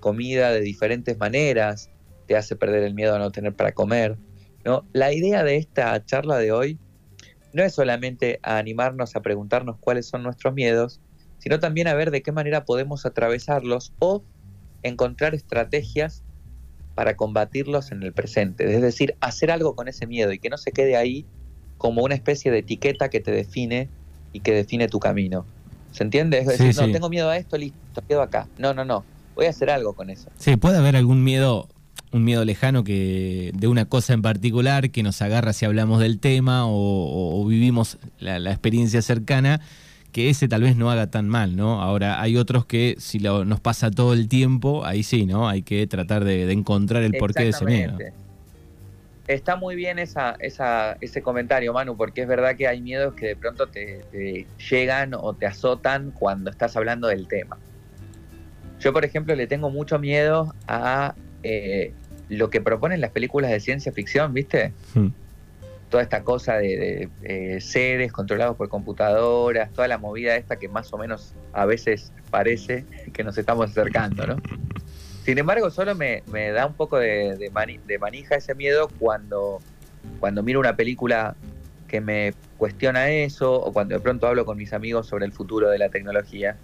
comida 0.00 0.50
de 0.52 0.60
diferentes 0.60 1.18
maneras, 1.18 1.90
te 2.26 2.36
hace 2.36 2.56
perder 2.56 2.82
el 2.82 2.94
miedo 2.94 3.14
a 3.14 3.18
no 3.18 3.30
tener 3.30 3.54
para 3.54 3.72
comer. 3.72 4.16
¿no? 4.64 4.84
La 4.92 5.12
idea 5.12 5.44
de 5.44 5.56
esta 5.56 6.04
charla 6.04 6.38
de 6.38 6.52
hoy 6.52 6.78
no 7.52 7.62
es 7.62 7.74
solamente 7.74 8.40
a 8.42 8.58
animarnos 8.58 9.16
a 9.16 9.22
preguntarnos 9.22 9.78
cuáles 9.80 10.06
son 10.08 10.22
nuestros 10.22 10.54
miedos, 10.54 11.00
sino 11.38 11.60
también 11.60 11.88
a 11.88 11.94
ver 11.94 12.10
de 12.10 12.22
qué 12.22 12.32
manera 12.32 12.64
podemos 12.64 13.06
atravesarlos 13.06 13.94
o 13.98 14.24
encontrar 14.82 15.34
estrategias 15.34 16.25
para 16.96 17.14
combatirlos 17.14 17.92
en 17.92 18.02
el 18.02 18.14
presente. 18.14 18.74
Es 18.74 18.80
decir, 18.80 19.14
hacer 19.20 19.50
algo 19.50 19.76
con 19.76 19.86
ese 19.86 20.06
miedo 20.06 20.32
y 20.32 20.38
que 20.38 20.48
no 20.48 20.56
se 20.56 20.72
quede 20.72 20.96
ahí 20.96 21.26
como 21.76 22.02
una 22.02 22.14
especie 22.14 22.50
de 22.50 22.60
etiqueta 22.60 23.10
que 23.10 23.20
te 23.20 23.30
define 23.30 23.90
y 24.32 24.40
que 24.40 24.52
define 24.52 24.88
tu 24.88 24.98
camino. 24.98 25.44
¿Se 25.92 26.02
entiende? 26.02 26.38
Es 26.38 26.46
decir, 26.46 26.74
no, 26.74 26.90
tengo 26.90 27.10
miedo 27.10 27.28
a 27.28 27.36
esto, 27.36 27.58
listo, 27.58 28.02
quedo 28.08 28.22
acá. 28.22 28.48
No, 28.56 28.72
no, 28.72 28.86
no. 28.86 29.04
Voy 29.34 29.44
a 29.44 29.50
hacer 29.50 29.68
algo 29.68 29.92
con 29.92 30.08
eso. 30.08 30.30
Sí, 30.38 30.56
puede 30.56 30.78
haber 30.78 30.96
algún 30.96 31.22
miedo 31.22 31.68
un 32.12 32.24
miedo 32.24 32.44
lejano 32.46 32.82
que 32.82 33.50
de 33.54 33.68
una 33.68 33.84
cosa 33.84 34.14
en 34.14 34.22
particular 34.22 34.90
que 34.90 35.02
nos 35.02 35.20
agarra 35.20 35.52
si 35.52 35.66
hablamos 35.66 36.00
del 36.00 36.18
tema 36.18 36.62
o, 36.64 37.44
vivimos 37.46 37.98
la, 38.18 38.38
experiencia 38.50 39.02
cercana, 39.02 39.60
que 40.16 40.30
ese 40.30 40.48
tal 40.48 40.62
vez 40.62 40.76
no 40.78 40.90
haga 40.90 41.08
tan 41.08 41.28
mal, 41.28 41.56
¿no? 41.56 41.82
Ahora, 41.82 42.22
hay 42.22 42.38
otros 42.38 42.64
que 42.64 42.94
si 42.96 43.18
lo, 43.18 43.44
nos 43.44 43.60
pasa 43.60 43.90
todo 43.90 44.14
el 44.14 44.28
tiempo, 44.28 44.82
ahí 44.86 45.02
sí, 45.02 45.26
¿no? 45.26 45.46
Hay 45.46 45.60
que 45.60 45.86
tratar 45.86 46.24
de, 46.24 46.50
encontrar 46.52 47.02
el 47.02 47.12
porqué 47.18 47.42
de 47.42 47.48
ese 47.50 47.66
miedo. 47.66 47.98
Está 49.28 49.56
muy 49.56 49.76
bien 49.76 49.98
esa, 49.98 50.34
esa, 50.40 50.96
ese 51.02 51.20
comentario, 51.20 51.74
Manu, 51.74 51.98
porque 51.98 52.22
es 52.22 52.28
verdad 52.28 52.56
que 52.56 52.66
hay 52.66 52.80
miedos 52.80 53.12
que 53.12 53.26
de 53.26 53.36
pronto 53.36 53.66
te, 53.66 54.46
llegan 54.70 55.12
o 55.12 55.34
te 55.34 55.44
azotan 55.44 56.12
cuando 56.12 56.48
estás 56.50 56.78
hablando 56.78 57.08
del 57.08 57.28
tema. 57.28 57.58
Yo, 58.80 58.94
por 58.94 59.04
ejemplo, 59.04 59.34
le 59.34 59.46
tengo 59.46 59.68
mucho 59.68 59.98
miedo 59.98 60.54
a 60.66 61.14
eh, 61.42 61.92
lo 62.30 62.48
que 62.48 62.62
proponen 62.62 63.02
las 63.02 63.10
películas 63.10 63.50
de 63.50 63.60
ciencia 63.60 63.92
ficción, 63.92 64.32
¿viste? 64.32 64.72
Hmm. 64.94 65.08
Toda 65.88 66.02
esta 66.02 66.24
cosa 66.24 66.56
de, 66.56 67.08
seres 67.60 68.12
controlados 68.12 68.56
por 68.56 68.68
computadoras, 68.68 69.72
toda 69.72 69.88
la 69.88 69.98
movida 69.98 70.36
esta 70.36 70.56
que 70.56 70.68
más 70.68 70.92
o 70.92 70.98
menos 70.98 71.34
a 71.52 71.64
veces 71.64 72.12
parece 72.30 72.84
que 73.12 73.22
nos 73.22 73.38
estamos 73.38 73.70
acercando, 73.70 74.26
¿no? 74.26 74.36
Sin 75.24 75.38
embargo, 75.38 75.70
solo 75.70 75.94
me, 75.94 76.22
da 76.52 76.66
un 76.66 76.74
poco 76.74 76.98
de, 76.98 77.50
manija 78.00 78.36
ese 78.36 78.54
miedo 78.54 78.88
cuando, 78.98 79.60
cuando 80.20 80.42
miro 80.42 80.60
una 80.60 80.76
película 80.76 81.36
que 81.88 82.00
me 82.00 82.34
cuestiona 82.56 83.10
eso 83.10 83.54
o 83.54 83.72
cuando 83.72 83.94
de 83.94 84.00
pronto 84.00 84.26
hablo 84.26 84.44
con 84.44 84.56
mis 84.56 84.72
amigos 84.72 85.06
sobre 85.06 85.24
el 85.24 85.32
futuro 85.32 85.68
de 85.68 85.78
la 85.78 85.88
tecnología. 85.88 86.56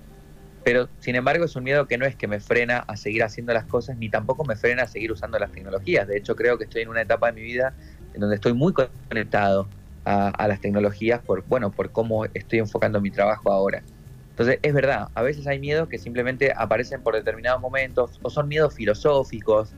Pero 0.65 0.89
sin 1.01 1.17
embargo 1.17 1.45
es 1.45 1.57
un 1.57 1.65
miedo 1.65 1.89
que 1.89 1.99
no 1.99 2.07
es 2.07 2.15
que 2.15 2.29
me 2.29 2.39
frena 2.39 2.79
a 2.87 2.97
seguir 2.97 3.25
haciendo 3.25 3.53
las 3.53 3.65
cosas 3.65 3.97
ni 3.99 4.09
tampoco 4.09 4.45
me 4.45 4.55
frena 4.55 4.85
a 4.85 4.87
seguir 4.87 5.11
usando 5.11 5.39
las 5.39 5.51
tecnologías. 5.51 6.07
De 6.07 6.17
hecho 6.17 6.37
creo 6.37 6.57
que 6.57 6.65
estoy 6.65 6.83
en 6.83 6.89
una 6.89 7.03
etapa 7.03 7.27
de 7.27 7.33
mi 7.33 7.43
vida 7.43 7.75
en 8.15 8.21
donde 8.21 8.37
estoy 8.37 8.53
muy 8.53 8.73
conectado 8.73 9.69
a, 10.05 10.49
las 10.49 10.61
tecnologías 10.61 11.21
por, 11.21 11.45
bueno, 11.47 11.71
por 11.71 11.91
cómo 11.91 12.25
estoy 12.27 12.59
enfocando 12.59 13.01
mi 13.01 13.11
trabajo 13.11 13.53
ahora. 13.53 13.83
Entonces 14.31 14.59
es 14.63 14.73
verdad, 14.73 15.09
a 15.15 15.23
veces 15.23 15.47
hay 15.47 15.59
miedos 15.59 15.89
que 15.89 15.99
simplemente 15.99 16.53
aparecen 16.57 17.03
por 17.03 17.15
determinados 17.15 17.61
momentos 17.61 18.19
o 18.23 18.31
son 18.31 18.49
miedos 18.49 18.75
filosóficos, 18.75 19.75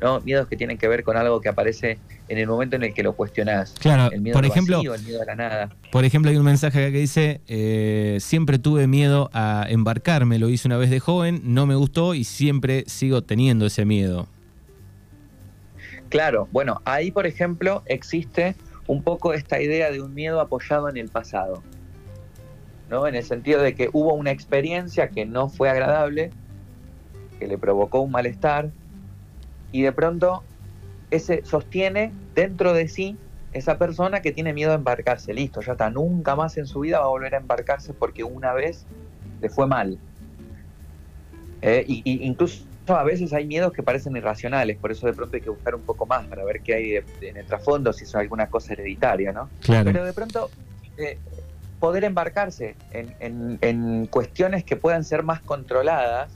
¿no? 0.00 0.20
Miedos 0.20 0.48
que 0.48 0.56
tienen 0.56 0.78
que 0.78 0.88
ver 0.88 1.04
con 1.04 1.16
algo 1.16 1.40
que 1.40 1.48
aparece 1.48 1.98
en 2.28 2.38
el 2.38 2.46
momento 2.46 2.76
en 2.76 2.84
el 2.84 2.94
que 2.94 3.02
lo 3.02 3.14
cuestionás. 3.14 3.74
Claro, 3.78 4.10
el 4.12 4.20
miedo 4.20 4.34
por 4.34 4.46
ejemplo, 4.46 4.80
el 4.94 5.02
miedo 5.02 5.22
a 5.22 5.24
la 5.26 5.34
nada. 5.34 5.76
Por 5.92 6.04
ejemplo, 6.04 6.30
hay 6.30 6.36
un 6.36 6.44
mensaje 6.44 6.82
acá 6.82 6.92
que 6.92 6.98
dice, 6.98 7.42
eh, 7.48 8.18
siempre 8.20 8.58
tuve 8.58 8.86
miedo 8.86 9.28
a 9.32 9.66
embarcarme, 9.68 10.38
lo 10.38 10.48
hice 10.48 10.68
una 10.68 10.78
vez 10.78 10.90
de 10.90 11.00
joven, 11.00 11.42
no 11.44 11.66
me 11.66 11.74
gustó 11.74 12.14
y 12.14 12.24
siempre 12.24 12.84
sigo 12.86 13.22
teniendo 13.22 13.66
ese 13.66 13.84
miedo. 13.84 14.28
Claro, 16.08 16.48
bueno, 16.50 16.80
ahí 16.84 17.10
por 17.10 17.26
ejemplo 17.26 17.82
existe 17.86 18.56
un 18.86 19.02
poco 19.02 19.34
esta 19.34 19.60
idea 19.60 19.90
de 19.90 20.00
un 20.00 20.14
miedo 20.14 20.40
apoyado 20.40 20.88
en 20.88 20.96
el 20.96 21.10
pasado, 21.10 21.62
¿no? 22.88 23.06
En 23.06 23.14
el 23.14 23.24
sentido 23.24 23.60
de 23.60 23.74
que 23.74 23.90
hubo 23.92 24.14
una 24.14 24.30
experiencia 24.30 25.10
que 25.10 25.26
no 25.26 25.50
fue 25.50 25.68
agradable, 25.68 26.30
que 27.38 27.46
le 27.46 27.58
provocó 27.58 28.00
un 28.00 28.10
malestar, 28.10 28.70
y 29.70 29.82
de 29.82 29.92
pronto 29.92 30.44
ese 31.10 31.44
sostiene 31.44 32.12
dentro 32.34 32.72
de 32.72 32.88
sí 32.88 33.18
esa 33.52 33.78
persona 33.78 34.20
que 34.20 34.32
tiene 34.32 34.52
miedo 34.52 34.72
a 34.72 34.74
embarcarse. 34.74 35.32
Listo, 35.34 35.60
ya 35.60 35.72
está, 35.72 35.90
nunca 35.90 36.36
más 36.36 36.56
en 36.58 36.66
su 36.66 36.80
vida 36.80 37.00
va 37.00 37.06
a 37.06 37.08
volver 37.08 37.34
a 37.34 37.38
embarcarse 37.38 37.92
porque 37.92 38.24
una 38.24 38.52
vez 38.52 38.86
le 39.40 39.48
fue 39.48 39.66
mal. 39.66 39.98
Eh, 41.60 41.84
y, 41.86 42.26
incluso 42.26 42.67
a 42.96 43.02
veces 43.04 43.32
hay 43.32 43.46
miedos 43.46 43.72
que 43.72 43.82
parecen 43.82 44.16
irracionales, 44.16 44.76
por 44.76 44.92
eso 44.92 45.06
de 45.06 45.12
pronto 45.12 45.36
hay 45.36 45.42
que 45.42 45.50
buscar 45.50 45.74
un 45.74 45.82
poco 45.82 46.06
más 46.06 46.26
para 46.26 46.44
ver 46.44 46.60
qué 46.60 46.74
hay 46.74 46.96
en 47.20 47.36
el 47.36 47.46
trasfondo, 47.46 47.92
si 47.92 48.04
es 48.04 48.14
alguna 48.14 48.48
cosa 48.48 48.72
hereditaria, 48.72 49.32
¿no? 49.32 49.48
Pero 49.66 50.04
de 50.04 50.12
pronto 50.12 50.50
eh, 50.96 51.18
poder 51.80 52.04
embarcarse 52.04 52.76
en, 52.92 53.58
en 53.60 54.06
cuestiones 54.06 54.64
que 54.64 54.76
puedan 54.76 55.04
ser 55.04 55.22
más 55.22 55.40
controladas 55.40 56.30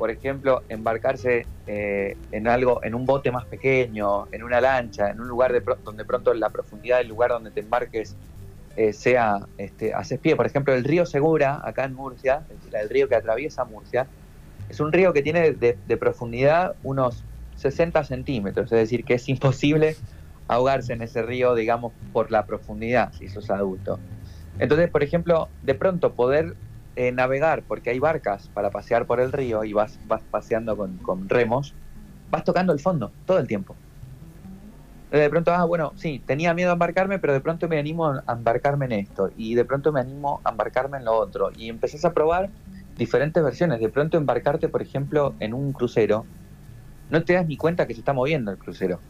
por 0.00 0.10
ejemplo, 0.10 0.62
embarcarse 0.70 1.46
eh, 1.66 2.16
en 2.32 2.48
algo, 2.48 2.82
en 2.82 2.94
un 2.94 3.04
bote 3.04 3.30
más 3.30 3.44
pequeño, 3.44 4.28
en 4.32 4.42
una 4.42 4.58
lancha, 4.58 5.10
en 5.10 5.20
un 5.20 5.28
lugar 5.28 5.52
de 5.52 5.62
donde 5.84 6.06
pronto 6.06 6.32
la 6.32 6.48
profundidad 6.48 6.96
del 6.96 7.08
lugar 7.08 7.28
donde 7.28 7.50
te 7.50 7.60
embarques 7.60 8.16
eh, 8.76 8.94
sea, 8.94 9.40
este, 9.58 9.92
haces 9.92 10.18
pie. 10.18 10.36
Por 10.36 10.46
ejemplo, 10.46 10.72
el 10.72 10.84
río 10.84 11.04
Segura, 11.04 11.60
acá 11.62 11.84
en 11.84 11.92
Murcia, 11.92 12.44
el, 12.72 12.88
río 12.88 13.10
que 13.10 13.14
atraviesa 13.14 13.66
Murcia, 13.66 14.06
es 14.70 14.78
un 14.80 14.92
río 14.92 15.12
que 15.12 15.22
tiene 15.22 15.52
de, 15.52 15.96
profundidad 15.96 16.76
unos 16.84 17.24
60 17.56 18.04
centímetros, 18.04 18.70
es 18.72 18.78
decir, 18.78 19.04
que 19.04 19.14
es 19.14 19.28
imposible 19.28 19.96
ahogarse 20.48 20.92
en 20.92 21.02
ese 21.02 21.22
río, 21.22 21.54
digamos, 21.54 21.92
por 22.12 22.30
la 22.30 22.46
profundidad, 22.46 23.12
si 23.12 23.28
sos 23.28 23.50
adulto. 23.50 23.98
Entonces, 24.58 24.90
por 24.90 25.02
ejemplo, 25.02 25.48
de 25.62 25.74
pronto 25.74 26.14
poder 26.14 26.54
eh, 26.96 27.12
navegar, 27.12 27.64
porque 27.66 27.90
hay 27.90 27.98
barcas 27.98 28.48
para 28.54 28.70
pasear 28.70 29.06
por 29.06 29.20
el 29.20 29.32
río 29.32 29.64
y 29.64 29.72
vas, 29.72 29.98
vas 30.06 30.22
paseando 30.30 30.76
con, 30.76 31.28
remos, 31.28 31.74
vas 32.30 32.44
tocando 32.44 32.72
el 32.72 32.80
fondo 32.80 33.12
todo 33.26 33.38
el 33.38 33.46
tiempo. 33.46 33.76
De 35.10 35.28
pronto, 35.28 35.52
ah, 35.52 35.64
bueno, 35.64 35.92
sí, 35.96 36.22
tenía 36.24 36.54
miedo 36.54 36.70
a 36.70 36.74
embarcarme, 36.74 37.18
pero 37.18 37.32
de 37.32 37.40
pronto 37.40 37.68
me 37.68 37.78
animo 37.78 38.06
a 38.06 38.32
embarcarme 38.32 38.86
en 38.86 38.92
esto, 38.92 39.30
y 39.36 39.56
de 39.56 39.64
pronto 39.64 39.92
me 39.92 40.00
animo 40.00 40.40
a 40.44 40.50
embarcarme 40.50 40.98
en 40.98 41.04
lo 41.04 41.14
otro, 41.16 41.50
y 41.56 41.68
empezás 41.68 42.04
a 42.04 42.12
probar 42.14 42.50
diferentes 42.96 43.42
versiones. 43.42 43.80
De 43.80 43.88
pronto 43.88 44.16
embarcarte, 44.16 44.68
por 44.68 44.82
ejemplo, 44.82 45.34
en 45.40 45.54
un 45.54 45.72
crucero, 45.72 46.26
no 47.10 47.22
te 47.24 47.34
das 47.34 47.46
ni 47.46 47.56
cuenta 47.56 47.86
que 47.86 47.94
se 47.94 48.00
está 48.00 48.12
moviendo 48.12 48.50
el 48.50 48.58
crucero. 48.58 49.00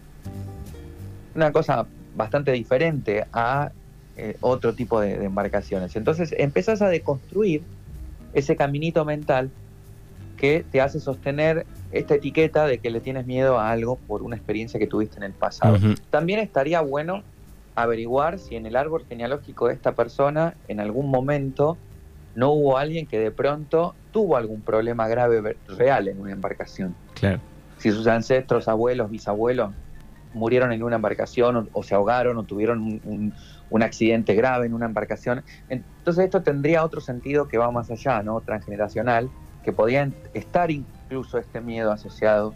Una 1.34 1.52
cosa 1.52 1.86
bastante 2.16 2.52
diferente 2.52 3.26
a 3.32 3.72
eh, 4.16 4.36
otro 4.40 4.74
tipo 4.74 5.00
de, 5.00 5.24
embarcaciones. 5.24 5.96
Entonces 5.96 6.34
empezás 6.36 6.82
a 6.82 6.88
deconstruir 6.88 7.62
ese 8.32 8.56
caminito 8.56 9.04
mental 9.04 9.50
que 10.36 10.64
te 10.70 10.80
hace 10.80 11.00
sostener 11.00 11.66
esta 11.92 12.14
etiqueta 12.14 12.66
de 12.66 12.78
que 12.78 12.90
le 12.90 13.00
tienes 13.00 13.26
miedo 13.26 13.58
a 13.58 13.70
algo 13.70 13.96
por 13.96 14.22
una 14.22 14.36
experiencia 14.36 14.80
que 14.80 14.86
tuviste 14.86 15.18
en 15.18 15.24
el 15.24 15.32
pasado. 15.32 15.78
También 16.10 16.40
estaría 16.40 16.80
bueno 16.80 17.22
averiguar 17.74 18.38
si 18.38 18.56
en 18.56 18.66
el 18.66 18.76
árbol 18.76 19.04
genealógico 19.08 19.68
de 19.68 19.74
esta 19.74 19.92
persona 19.92 20.54
en 20.68 20.80
algún 20.80 21.10
momento 21.10 21.76
no 22.34 22.50
hubo 22.50 22.78
alguien 22.78 23.06
que 23.06 23.18
de 23.18 23.30
pronto 23.30 23.94
tuvo 24.12 24.36
algún 24.36 24.60
problema 24.60 25.08
grave 25.08 25.56
real 25.68 26.08
en 26.08 26.20
una 26.20 26.32
embarcación. 26.32 26.94
Claro. 27.14 27.40
Si 27.78 27.90
sus 27.90 28.06
ancestros, 28.06 28.68
abuelos, 28.68 29.10
bisabuelos 29.10 29.72
murieron 30.32 30.72
en 30.72 30.82
una 30.82 30.96
embarcación 30.96 31.68
o, 31.72 31.82
se 31.82 31.94
ahogaron 31.94 32.36
o 32.38 32.44
tuvieron 32.44 33.00
un, 33.04 33.34
un 33.70 33.82
accidente 33.82 34.34
grave 34.34 34.66
en 34.66 34.74
una 34.74 34.86
embarcación. 34.86 35.42
Entonces 35.68 36.24
esto 36.24 36.42
tendría 36.42 36.84
otro 36.84 37.00
sentido 37.00 37.48
que 37.48 37.58
va 37.58 37.70
más 37.70 37.90
allá, 37.90 38.22
¿no? 38.22 38.40
Transgeneracional, 38.40 39.30
que 39.64 39.72
podría 39.72 40.10
estar 40.34 40.70
incluso 40.70 41.38
este 41.38 41.60
miedo 41.60 41.92
asociado 41.92 42.54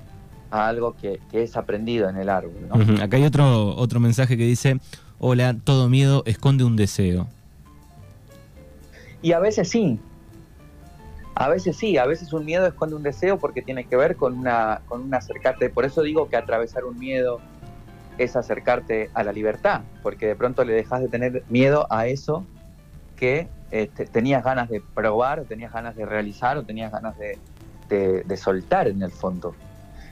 a 0.51 0.69
algo 0.69 0.95
que, 0.97 1.21
es 1.33 1.57
aprendido 1.57 2.09
en 2.09 2.17
el 2.17 2.29
árbol. 2.29 2.69
¿no? 2.69 3.03
Acá 3.03 3.17
hay 3.17 3.25
otro, 3.25 3.75
otro 3.77 4.01
mensaje 4.01 4.37
que 4.37 4.45
dice, 4.45 4.79
hola, 5.19 5.57
todo 5.65 5.89
miedo 5.89 6.23
esconde 6.27 6.65
un 6.65 6.77
deseo. 6.77 7.29
Y 9.25 9.33
a 9.33 9.39
veces 9.39 9.71
sí, 9.71 9.99
a 11.35 11.49
veces 11.49 11.79
sí, 11.79 11.97
a 11.97 12.05
veces 12.05 12.35
un 12.35 12.45
miedo 12.45 12.67
esconde 12.67 12.95
un 12.95 13.03
deseo 13.03 13.39
porque 13.39 13.63
tiene 13.63 13.87
que 13.87 13.97
ver 13.97 14.17
con 14.17 14.37
una, 14.37 14.83
con 14.87 15.01
un 15.01 15.15
acercarte, 15.15 15.71
por 15.71 15.87
eso 15.87 16.03
digo 16.03 16.29
que 16.29 16.37
atravesar 16.37 16.85
un 16.85 16.99
miedo 16.99 17.41
es 18.19 18.37
acercarte 18.37 19.09
a 19.15 19.25
la 19.25 19.33
libertad, 19.33 19.81
porque 20.03 20.27
de 20.27 20.37
pronto 20.37 20.63
le 20.63 20.75
dejas 20.75 21.01
de 21.01 21.09
tener 21.09 21.43
miedo 21.49 21.87
a 21.89 22.07
eso 22.07 22.45
que 23.17 23.49
este, 23.71 24.05
tenías 24.05 24.45
ganas 24.45 24.69
de 24.69 24.83
probar, 24.95 25.41
o 25.41 25.45
tenías 25.45 25.73
ganas 25.73 25.97
de 25.97 26.05
realizar, 26.05 26.59
o 26.59 26.65
tenías 26.65 26.93
ganas 26.93 27.17
de, 27.17 28.37
soltar 28.37 28.89
en 28.89 29.03
el 29.03 29.11
fondo. 29.11 29.55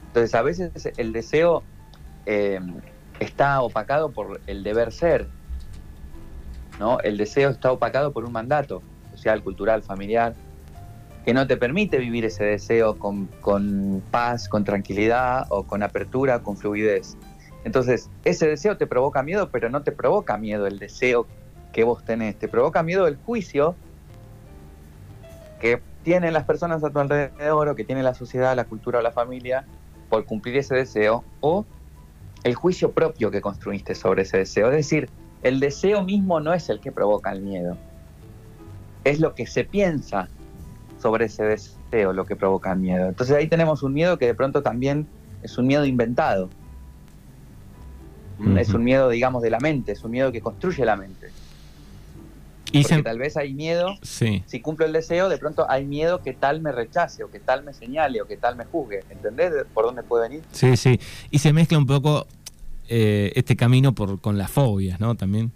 Entonces 0.06 0.34
a 0.34 0.40
veces 0.40 0.90
el 0.96 1.12
deseo 1.12 1.62
eh, 2.24 2.60
está 3.20 3.60
opacado 3.60 4.10
por 4.10 4.40
el 4.46 4.62
deber 4.62 4.90
ser, 4.90 5.28
¿no? 6.80 6.98
El 7.00 7.18
deseo 7.18 7.50
está 7.50 7.72
opacado 7.72 8.14
por 8.14 8.24
un 8.24 8.32
mandato 8.32 8.82
social, 9.22 9.42
cultural, 9.42 9.82
familiar, 9.84 10.34
que 11.24 11.32
no 11.32 11.46
te 11.46 11.56
permite 11.56 11.98
vivir 11.98 12.24
ese 12.24 12.44
deseo 12.44 12.98
con, 12.98 13.28
con 13.40 14.02
paz, 14.10 14.48
con 14.48 14.64
tranquilidad 14.64 15.46
o 15.50 15.64
con 15.64 15.84
apertura, 15.84 16.42
con 16.42 16.56
fluidez. 16.56 17.16
Entonces, 17.64 18.10
ese 18.24 18.48
deseo 18.48 18.76
te 18.76 18.88
provoca 18.88 19.22
miedo, 19.22 19.50
pero 19.52 19.70
no 19.70 19.84
te 19.84 19.92
provoca 19.92 20.36
miedo 20.36 20.66
el 20.66 20.80
deseo 20.80 21.28
que 21.72 21.84
vos 21.84 22.04
tenés, 22.04 22.36
te 22.36 22.48
provoca 22.48 22.82
miedo 22.82 23.06
el 23.06 23.16
juicio 23.16 23.76
que 25.60 25.80
tienen 26.02 26.32
las 26.32 26.44
personas 26.44 26.82
a 26.82 26.90
tu 26.90 26.98
alrededor 26.98 27.68
o 27.68 27.76
que 27.76 27.84
tiene 27.84 28.02
la 28.02 28.14
sociedad, 28.14 28.56
la 28.56 28.64
cultura 28.64 28.98
o 28.98 29.02
la 29.02 29.12
familia 29.12 29.64
por 30.08 30.24
cumplir 30.26 30.56
ese 30.56 30.74
deseo 30.74 31.24
o 31.40 31.64
el 32.42 32.56
juicio 32.56 32.90
propio 32.90 33.30
que 33.30 33.40
construiste 33.40 33.94
sobre 33.94 34.22
ese 34.22 34.38
deseo. 34.38 34.70
Es 34.70 34.76
decir, 34.76 35.08
el 35.42 35.60
deseo 35.60 36.02
mismo 36.02 36.40
no 36.40 36.52
es 36.52 36.68
el 36.68 36.80
que 36.80 36.90
provoca 36.90 37.30
el 37.30 37.42
miedo, 37.42 37.78
es 39.04 39.20
lo 39.20 39.34
que 39.34 39.46
se 39.46 39.64
piensa 39.64 40.28
sobre 41.00 41.26
ese 41.26 41.44
deseo 41.44 42.12
lo 42.12 42.24
que 42.24 42.36
provoca 42.36 42.72
el 42.72 42.78
miedo. 42.78 43.08
Entonces 43.08 43.36
ahí 43.36 43.48
tenemos 43.48 43.82
un 43.82 43.92
miedo 43.92 44.18
que 44.18 44.26
de 44.26 44.34
pronto 44.34 44.62
también 44.62 45.06
es 45.42 45.58
un 45.58 45.66
miedo 45.66 45.84
inventado. 45.84 46.48
Es 48.56 48.70
un 48.70 48.82
miedo, 48.82 49.08
digamos, 49.08 49.40
de 49.42 49.50
la 49.50 49.60
mente, 49.60 49.92
es 49.92 50.02
un 50.02 50.10
miedo 50.10 50.32
que 50.32 50.40
construye 50.40 50.84
la 50.84 50.96
mente. 50.96 51.30
Y 52.72 52.82
Porque 52.82 53.02
tal 53.02 53.18
vez 53.18 53.36
hay 53.36 53.52
miedo, 53.52 53.94
si 54.02 54.60
cumplo 54.60 54.86
el 54.86 54.92
deseo, 54.92 55.28
de 55.28 55.38
pronto 55.38 55.70
hay 55.70 55.84
miedo 55.84 56.22
que 56.22 56.32
tal 56.32 56.60
me 56.60 56.72
rechace, 56.72 57.22
o 57.22 57.30
que 57.30 57.38
tal 57.38 57.62
me 57.62 57.72
señale, 57.72 58.20
o 58.20 58.26
que 58.26 58.36
tal 58.36 58.56
me 58.56 58.64
juzgue. 58.64 59.04
¿Entendés 59.10 59.52
por 59.72 59.84
dónde 59.84 60.02
puede 60.02 60.28
venir? 60.28 60.42
Sí, 60.50 60.76
sí. 60.76 60.98
Y 61.30 61.38
se 61.38 61.52
mezcla 61.52 61.78
un 61.78 61.86
poco 61.86 62.26
eh, 62.88 63.30
este 63.36 63.54
camino 63.54 63.92
por, 63.94 64.20
con 64.20 64.38
las 64.38 64.50
fobias, 64.50 64.98
¿no? 64.98 65.14
También. 65.14 65.52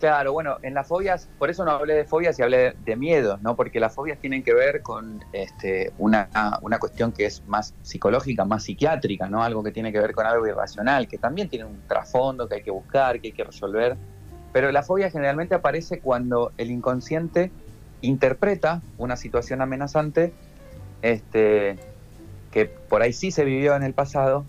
Claro, 0.00 0.32
bueno, 0.32 0.56
en 0.62 0.72
las 0.72 0.88
fobias, 0.88 1.28
por 1.38 1.50
eso 1.50 1.62
no 1.62 1.72
hablé 1.72 1.92
de 1.92 2.06
fobias 2.06 2.38
y 2.38 2.42
hablé 2.42 2.72
de 2.86 2.96
miedos, 2.96 3.42
¿no? 3.42 3.54
Porque 3.54 3.78
las 3.80 3.94
fobias 3.94 4.18
tienen 4.18 4.42
que 4.42 4.54
ver 4.54 4.80
con 4.80 5.22
este, 5.34 5.92
una, 5.98 6.30
una 6.62 6.78
cuestión 6.78 7.12
que 7.12 7.26
es 7.26 7.46
más 7.46 7.74
psicológica, 7.82 8.46
más 8.46 8.64
psiquiátrica, 8.64 9.28
¿no? 9.28 9.44
Algo 9.44 9.62
que 9.62 9.72
tiene 9.72 9.92
que 9.92 10.00
ver 10.00 10.14
con 10.14 10.24
algo 10.24 10.46
irracional, 10.46 11.06
que 11.06 11.18
también 11.18 11.50
tiene 11.50 11.66
un 11.66 11.82
trasfondo 11.86 12.48
que 12.48 12.54
hay 12.54 12.62
que 12.62 12.70
buscar, 12.70 13.20
que 13.20 13.28
hay 13.28 13.32
que 13.34 13.44
resolver. 13.44 13.98
Pero 14.54 14.72
la 14.72 14.82
fobia 14.82 15.10
generalmente 15.10 15.54
aparece 15.54 16.00
cuando 16.00 16.52
el 16.56 16.70
inconsciente 16.70 17.50
interpreta 18.00 18.80
una 18.96 19.16
situación 19.16 19.60
amenazante, 19.60 20.32
este, 21.02 21.76
que 22.50 22.64
por 22.64 23.02
ahí 23.02 23.12
sí 23.12 23.32
se 23.32 23.44
vivió 23.44 23.76
en 23.76 23.82
el 23.82 23.92
pasado, 23.92 24.46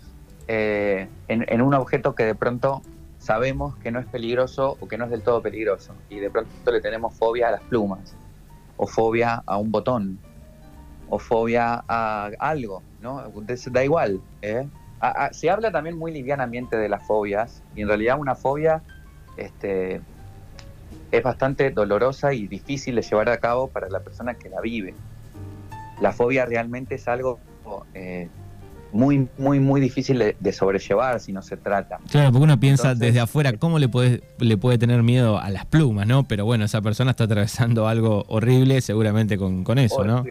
eh, 0.47 1.09
en, 1.27 1.43
en 1.49 1.61
un 1.61 1.73
objeto 1.73 2.15
que 2.15 2.23
de 2.23 2.35
pronto 2.35 2.81
sabemos 3.21 3.75
que 3.77 3.91
no 3.91 3.99
es 3.99 4.07
peligroso 4.07 4.77
o 4.79 4.87
que 4.87 4.97
no 4.97 5.05
es 5.05 5.11
del 5.11 5.21
todo 5.21 5.41
peligroso. 5.41 5.93
Y 6.09 6.17
de 6.17 6.29
pronto 6.29 6.71
le 6.71 6.81
tenemos 6.81 7.15
fobia 7.15 7.49
a 7.49 7.51
las 7.51 7.61
plumas, 7.61 8.15
o 8.77 8.87
fobia 8.87 9.43
a 9.45 9.57
un 9.57 9.71
botón, 9.71 10.19
o 11.07 11.19
fobia 11.19 11.83
a 11.87 12.31
algo, 12.39 12.81
¿no? 12.99 13.23
Da 13.71 13.83
igual. 13.83 14.21
¿eh? 14.41 14.67
se 15.31 15.49
habla 15.49 15.71
también 15.71 15.97
muy 15.97 16.11
livianamente 16.11 16.77
de 16.77 16.89
las 16.89 17.05
fobias, 17.05 17.61
y 17.75 17.81
en 17.81 17.87
realidad 17.87 18.19
una 18.19 18.35
fobia 18.35 18.81
este, 19.37 20.01
es 21.11 21.23
bastante 21.23 21.69
dolorosa 21.69 22.33
y 22.33 22.47
difícil 22.47 22.95
de 22.95 23.03
llevar 23.03 23.29
a 23.29 23.37
cabo 23.37 23.67
para 23.67 23.87
la 23.89 23.99
persona 23.99 24.33
que 24.33 24.49
la 24.49 24.61
vive. 24.61 24.95
La 25.99 26.11
fobia 26.11 26.45
realmente 26.45 26.95
es 26.95 27.07
algo 27.07 27.39
eh, 27.93 28.29
muy, 28.93 29.27
muy, 29.37 29.59
muy 29.59 29.81
difícil 29.81 30.35
de, 30.39 30.53
sobrellevar 30.53 31.19
si 31.19 31.31
no 31.31 31.41
se 31.41 31.57
trata. 31.57 31.99
Claro, 32.09 32.31
porque 32.31 32.43
uno 32.43 32.59
piensa 32.59 32.95
desde 32.95 33.19
afuera 33.19 33.53
cómo 33.53 33.79
le 33.79 33.89
puede, 33.89 34.21
le 34.39 34.57
puede 34.57 34.77
tener 34.77 35.03
miedo 35.03 35.39
a 35.39 35.49
las 35.49 35.65
plumas, 35.65 36.07
¿no? 36.07 36.27
Pero 36.27 36.45
bueno, 36.45 36.65
esa 36.65 36.81
persona 36.81 37.11
está 37.11 37.25
atravesando 37.25 37.87
algo 37.87 38.25
horrible 38.27 38.81
seguramente 38.81 39.37
con, 39.37 39.77
eso, 39.77 40.03
¿no? 40.03 40.25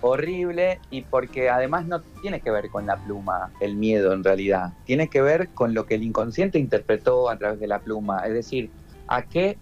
Horrible 0.00 0.80
y 0.90 1.02
porque 1.02 1.48
además 1.48 1.86
no 1.86 2.00
tiene 2.20 2.40
que 2.40 2.50
ver 2.50 2.70
con 2.70 2.86
la 2.86 2.96
pluma 2.96 3.52
el 3.60 3.76
miedo 3.76 4.12
en 4.12 4.24
realidad, 4.24 4.72
tiene 4.84 5.08
que 5.08 5.22
ver 5.22 5.50
con 5.50 5.74
lo 5.74 5.86
que 5.86 5.94
el 5.94 6.02
inconsciente 6.02 6.58
interpretó 6.58 7.30
a 7.30 7.36
través 7.36 7.60
de 7.60 7.68
la 7.68 7.78
pluma, 7.78 8.26
es 8.26 8.32
decir, 8.32 8.70
a 9.06 9.22
qué, 9.22 9.58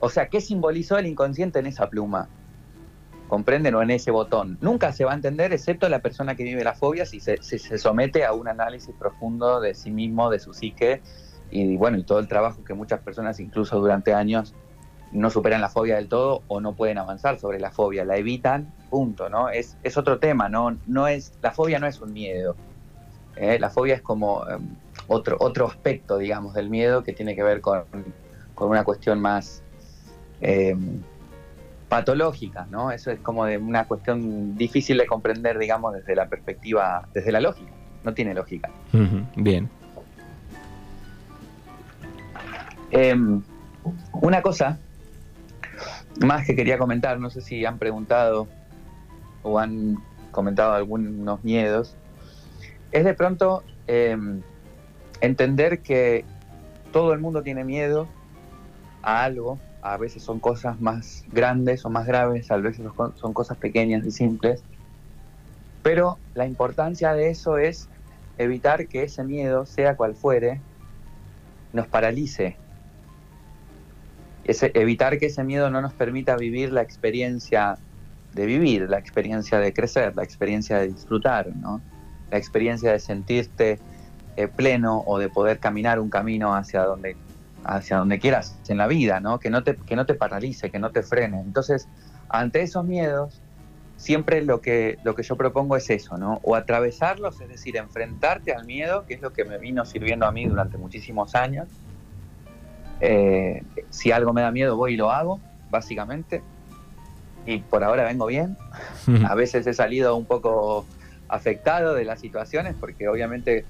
o 0.00 0.08
sea, 0.08 0.28
qué 0.28 0.40
simbolizó 0.40 0.96
el 0.96 1.06
inconsciente 1.06 1.58
en 1.58 1.66
esa 1.66 1.90
pluma 1.90 2.28
comprenden 3.28 3.74
o 3.74 3.82
en 3.82 3.90
ese 3.90 4.10
botón. 4.10 4.58
Nunca 4.60 4.92
se 4.92 5.04
va 5.04 5.12
a 5.12 5.14
entender, 5.14 5.52
excepto 5.52 5.88
la 5.88 6.00
persona 6.00 6.34
que 6.34 6.44
vive 6.44 6.64
la 6.64 6.74
fobia, 6.74 7.06
si 7.06 7.20
se, 7.20 7.42
se 7.42 7.78
somete 7.78 8.24
a 8.24 8.32
un 8.32 8.48
análisis 8.48 8.94
profundo 8.98 9.60
de 9.60 9.74
sí 9.74 9.90
mismo, 9.90 10.30
de 10.30 10.38
su 10.38 10.52
psique, 10.52 11.00
y 11.50 11.76
bueno, 11.76 11.98
y 11.98 12.04
todo 12.04 12.18
el 12.18 12.28
trabajo 12.28 12.64
que 12.64 12.74
muchas 12.74 13.00
personas, 13.00 13.38
incluso 13.40 13.78
durante 13.78 14.12
años, 14.12 14.54
no 15.12 15.30
superan 15.30 15.60
la 15.60 15.68
fobia 15.68 15.96
del 15.96 16.08
todo 16.08 16.42
o 16.48 16.60
no 16.60 16.74
pueden 16.74 16.98
avanzar 16.98 17.38
sobre 17.38 17.60
la 17.60 17.70
fobia, 17.70 18.04
la 18.04 18.16
evitan, 18.16 18.74
punto, 18.90 19.28
¿no? 19.28 19.48
Es, 19.48 19.76
es 19.84 19.96
otro 19.96 20.18
tema, 20.18 20.48
¿no? 20.48 20.76
no 20.86 21.06
es, 21.06 21.32
la 21.40 21.52
fobia 21.52 21.78
no 21.78 21.86
es 21.86 22.00
un 22.00 22.12
miedo. 22.12 22.56
¿eh? 23.36 23.58
La 23.60 23.70
fobia 23.70 23.94
es 23.94 24.02
como 24.02 24.48
em, 24.48 24.76
otro, 25.06 25.36
otro 25.38 25.68
aspecto, 25.68 26.18
digamos, 26.18 26.54
del 26.54 26.68
miedo 26.68 27.04
que 27.04 27.12
tiene 27.12 27.36
que 27.36 27.44
ver 27.44 27.60
con, 27.60 27.84
con 28.54 28.70
una 28.70 28.82
cuestión 28.82 29.20
más 29.20 29.62
em, 30.40 31.00
patológica, 31.88 32.66
¿no? 32.70 32.90
Eso 32.90 33.10
es 33.10 33.20
como 33.20 33.44
de 33.44 33.58
una 33.58 33.86
cuestión 33.86 34.56
difícil 34.56 34.98
de 34.98 35.06
comprender, 35.06 35.58
digamos, 35.58 35.94
desde 35.94 36.14
la 36.14 36.28
perspectiva, 36.28 37.08
desde 37.12 37.32
la 37.32 37.40
lógica. 37.40 37.72
No 38.02 38.12
tiene 38.14 38.34
lógica. 38.34 38.70
bien. 39.36 39.68
Em, 42.90 43.42
una 44.12 44.42
cosa 44.42 44.78
más 46.20 46.46
que 46.46 46.54
quería 46.54 46.78
comentar, 46.78 47.18
no 47.18 47.30
sé 47.30 47.40
si 47.40 47.64
han 47.64 47.78
preguntado 47.78 48.46
o 49.42 49.58
han 49.58 49.96
comentado 50.30 50.72
algunos 50.72 51.42
miedos, 51.44 51.96
es 52.92 53.04
de 53.04 53.14
pronto 53.14 53.64
em, 53.86 54.42
entender 55.20 55.80
que 55.80 56.24
todo 56.92 57.12
el 57.12 57.20
mundo 57.20 57.42
tiene 57.42 57.64
miedo 57.64 58.06
a 59.02 59.24
algo 59.24 59.58
a 59.84 59.98
veces 59.98 60.22
son 60.22 60.40
cosas 60.40 60.80
más 60.80 61.24
grandes 61.30 61.84
o 61.84 61.90
más 61.90 62.06
graves, 62.06 62.50
a 62.50 62.56
veces 62.56 62.86
son 63.16 63.34
cosas 63.34 63.58
pequeñas 63.58 64.04
y 64.06 64.10
simples, 64.10 64.64
pero 65.82 66.18
la 66.34 66.46
importancia 66.46 67.12
de 67.12 67.28
eso 67.28 67.58
es 67.58 67.90
evitar 68.38 68.88
que 68.88 69.02
ese 69.02 69.22
miedo, 69.24 69.66
sea 69.66 69.94
cual 69.94 70.14
fuere, 70.14 70.62
nos 71.74 71.86
paralice. 71.86 72.56
evitar 74.46 75.18
que 75.18 75.26
ese 75.26 75.44
miedo 75.44 75.68
no 75.68 75.82
nos 75.82 75.92
permita 75.92 76.34
vivir 76.36 76.72
la 76.72 76.80
experiencia 76.80 77.76
de 78.32 78.46
vivir, 78.46 78.88
la 78.88 78.98
experiencia 78.98 79.58
de 79.58 79.74
crecer, 79.74 80.16
la 80.16 80.24
experiencia 80.24 80.78
de 80.78 80.88
disfrutar, 80.88 81.54
¿no? 81.54 81.82
la 82.30 82.38
experiencia 82.38 82.90
de 82.90 83.00
sentirte 83.00 83.78
eh, 84.36 84.48
pleno 84.48 85.04
o 85.06 85.18
de 85.18 85.28
poder 85.28 85.58
caminar 85.60 86.00
un 86.00 86.08
camino 86.08 86.54
hacia 86.54 86.84
donde 86.84 87.16
hacia 87.64 87.96
donde 87.96 88.18
quieras 88.18 88.58
en 88.68 88.78
la 88.78 88.86
vida, 88.86 89.20
¿no? 89.20 89.38
Que 89.38 89.50
no 89.50 89.64
te, 89.64 89.76
que 89.76 89.96
no 89.96 90.06
te 90.06 90.14
paralice, 90.14 90.70
que 90.70 90.78
no 90.78 90.90
te 90.90 91.02
frene. 91.02 91.40
Entonces, 91.40 91.88
ante 92.28 92.62
esos 92.62 92.84
miedos, 92.84 93.40
siempre 93.96 94.42
lo 94.42 94.60
que, 94.60 94.98
lo 95.02 95.14
que 95.14 95.22
yo 95.22 95.36
propongo 95.36 95.76
es 95.76 95.88
eso, 95.90 96.18
¿no? 96.18 96.40
O 96.42 96.56
atravesarlos, 96.56 97.40
es 97.40 97.48
decir, 97.48 97.76
enfrentarte 97.76 98.52
al 98.52 98.66
miedo, 98.66 99.06
que 99.06 99.14
es 99.14 99.22
lo 99.22 99.32
que 99.32 99.44
me 99.44 99.58
vino 99.58 99.84
sirviendo 99.84 100.26
a 100.26 100.32
mí 100.32 100.46
durante 100.46 100.76
muchísimos 100.76 101.34
años. 101.34 101.68
Eh, 103.00 103.62
si 103.90 104.12
algo 104.12 104.32
me 104.32 104.42
da 104.42 104.50
miedo, 104.50 104.76
voy 104.76 104.94
y 104.94 104.96
lo 104.96 105.10
hago, 105.10 105.40
básicamente. 105.70 106.42
Y 107.46 107.58
por 107.58 107.84
ahora 107.84 108.04
vengo 108.04 108.26
bien. 108.26 108.56
A 109.28 109.34
veces 109.34 109.66
he 109.66 109.74
salido 109.74 110.16
un 110.16 110.26
poco 110.26 110.86
afectado 111.28 111.94
de 111.94 112.04
las 112.04 112.20
situaciones, 112.20 112.74
porque 112.78 113.08
obviamente 113.08 113.64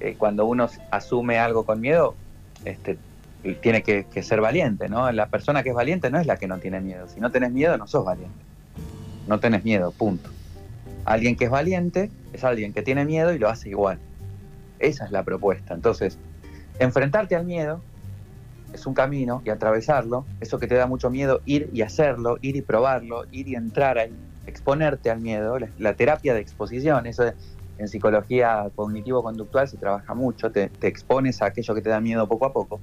eh, 0.00 0.14
cuando 0.16 0.46
uno 0.46 0.68
asume 0.90 1.38
algo 1.38 1.64
con 1.64 1.80
miedo, 1.80 2.14
este, 2.64 2.98
tiene 3.42 3.82
que, 3.82 4.22
ser 4.22 4.40
valiente, 4.40 4.88
¿no? 4.88 5.10
La 5.12 5.28
persona 5.28 5.62
que 5.62 5.70
es 5.70 5.74
valiente 5.74 6.10
no 6.10 6.18
es 6.18 6.26
la 6.26 6.36
que 6.36 6.46
no 6.46 6.58
tiene 6.58 6.80
miedo. 6.80 7.08
Si 7.08 7.20
no 7.20 7.30
tenés 7.30 7.52
miedo, 7.52 7.76
no 7.78 7.86
sos 7.86 8.04
valiente. 8.04 8.44
No 9.26 9.40
tenés 9.40 9.64
miedo, 9.64 9.92
punto. 9.92 10.30
Alguien 11.04 11.36
que 11.36 11.44
es 11.44 11.50
valiente 11.50 12.10
es 12.32 12.44
alguien 12.44 12.72
que 12.72 12.82
tiene 12.82 13.04
miedo 13.04 13.32
y 13.32 13.38
lo 13.38 13.48
hace 13.48 13.70
igual. 13.70 13.98
Esa 14.78 15.06
es 15.06 15.10
la 15.10 15.22
propuesta. 15.22 15.74
Entonces, 15.74 16.18
enfrentarte 16.78 17.34
al 17.34 17.46
miedo 17.46 17.80
es 18.74 18.86
un 18.86 18.94
camino 18.94 19.42
y 19.44 19.50
atravesarlo, 19.50 20.26
eso 20.40 20.58
que 20.58 20.66
te 20.66 20.74
da 20.74 20.86
mucho 20.86 21.10
miedo, 21.10 21.40
ir 21.44 21.70
y 21.72 21.82
hacerlo, 21.82 22.38
ir 22.40 22.56
y 22.56 22.62
probarlo, 22.62 23.24
ir 23.32 23.48
y 23.48 23.56
entrar 23.56 23.98
ahí, 23.98 24.14
exponerte 24.46 25.10
al 25.10 25.20
miedo, 25.20 25.58
la, 25.78 25.94
terapia 25.94 26.34
de 26.34 26.40
exposición, 26.40 27.06
eso 27.06 27.24
en 27.78 27.88
psicología 27.88 28.70
cognitivo-conductual 28.76 29.66
se 29.66 29.76
trabaja 29.76 30.14
mucho, 30.14 30.52
te 30.52 30.70
expones 30.82 31.42
a 31.42 31.46
aquello 31.46 31.74
que 31.74 31.82
te 31.82 31.88
da 31.88 32.00
miedo 32.00 32.28
poco 32.28 32.46
a 32.46 32.52
poco 32.52 32.80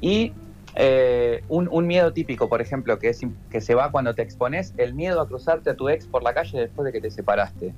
y 0.00 0.32
eh, 0.76 1.42
un, 1.48 1.86
miedo 1.86 2.12
típico, 2.12 2.48
por 2.48 2.60
ejemplo, 2.60 2.98
que, 2.98 3.08
es, 3.08 3.20
que 3.50 3.60
se 3.60 3.74
va 3.74 3.90
cuando 3.90 4.14
te 4.14 4.22
expones, 4.22 4.72
el 4.76 4.94
miedo 4.94 5.20
a 5.20 5.26
cruzarte 5.26 5.70
a 5.70 5.74
tu 5.74 5.88
ex 5.88 6.06
por 6.06 6.22
la 6.22 6.32
calle 6.32 6.60
después 6.60 6.86
de 6.86 6.92
que 6.92 7.00
te 7.00 7.10
separaste. 7.10 7.74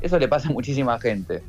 Eso 0.00 0.18
le 0.18 0.28
pasa 0.28 0.48
a 0.48 0.52
muchísima 0.52 0.98
gente. 0.98 1.42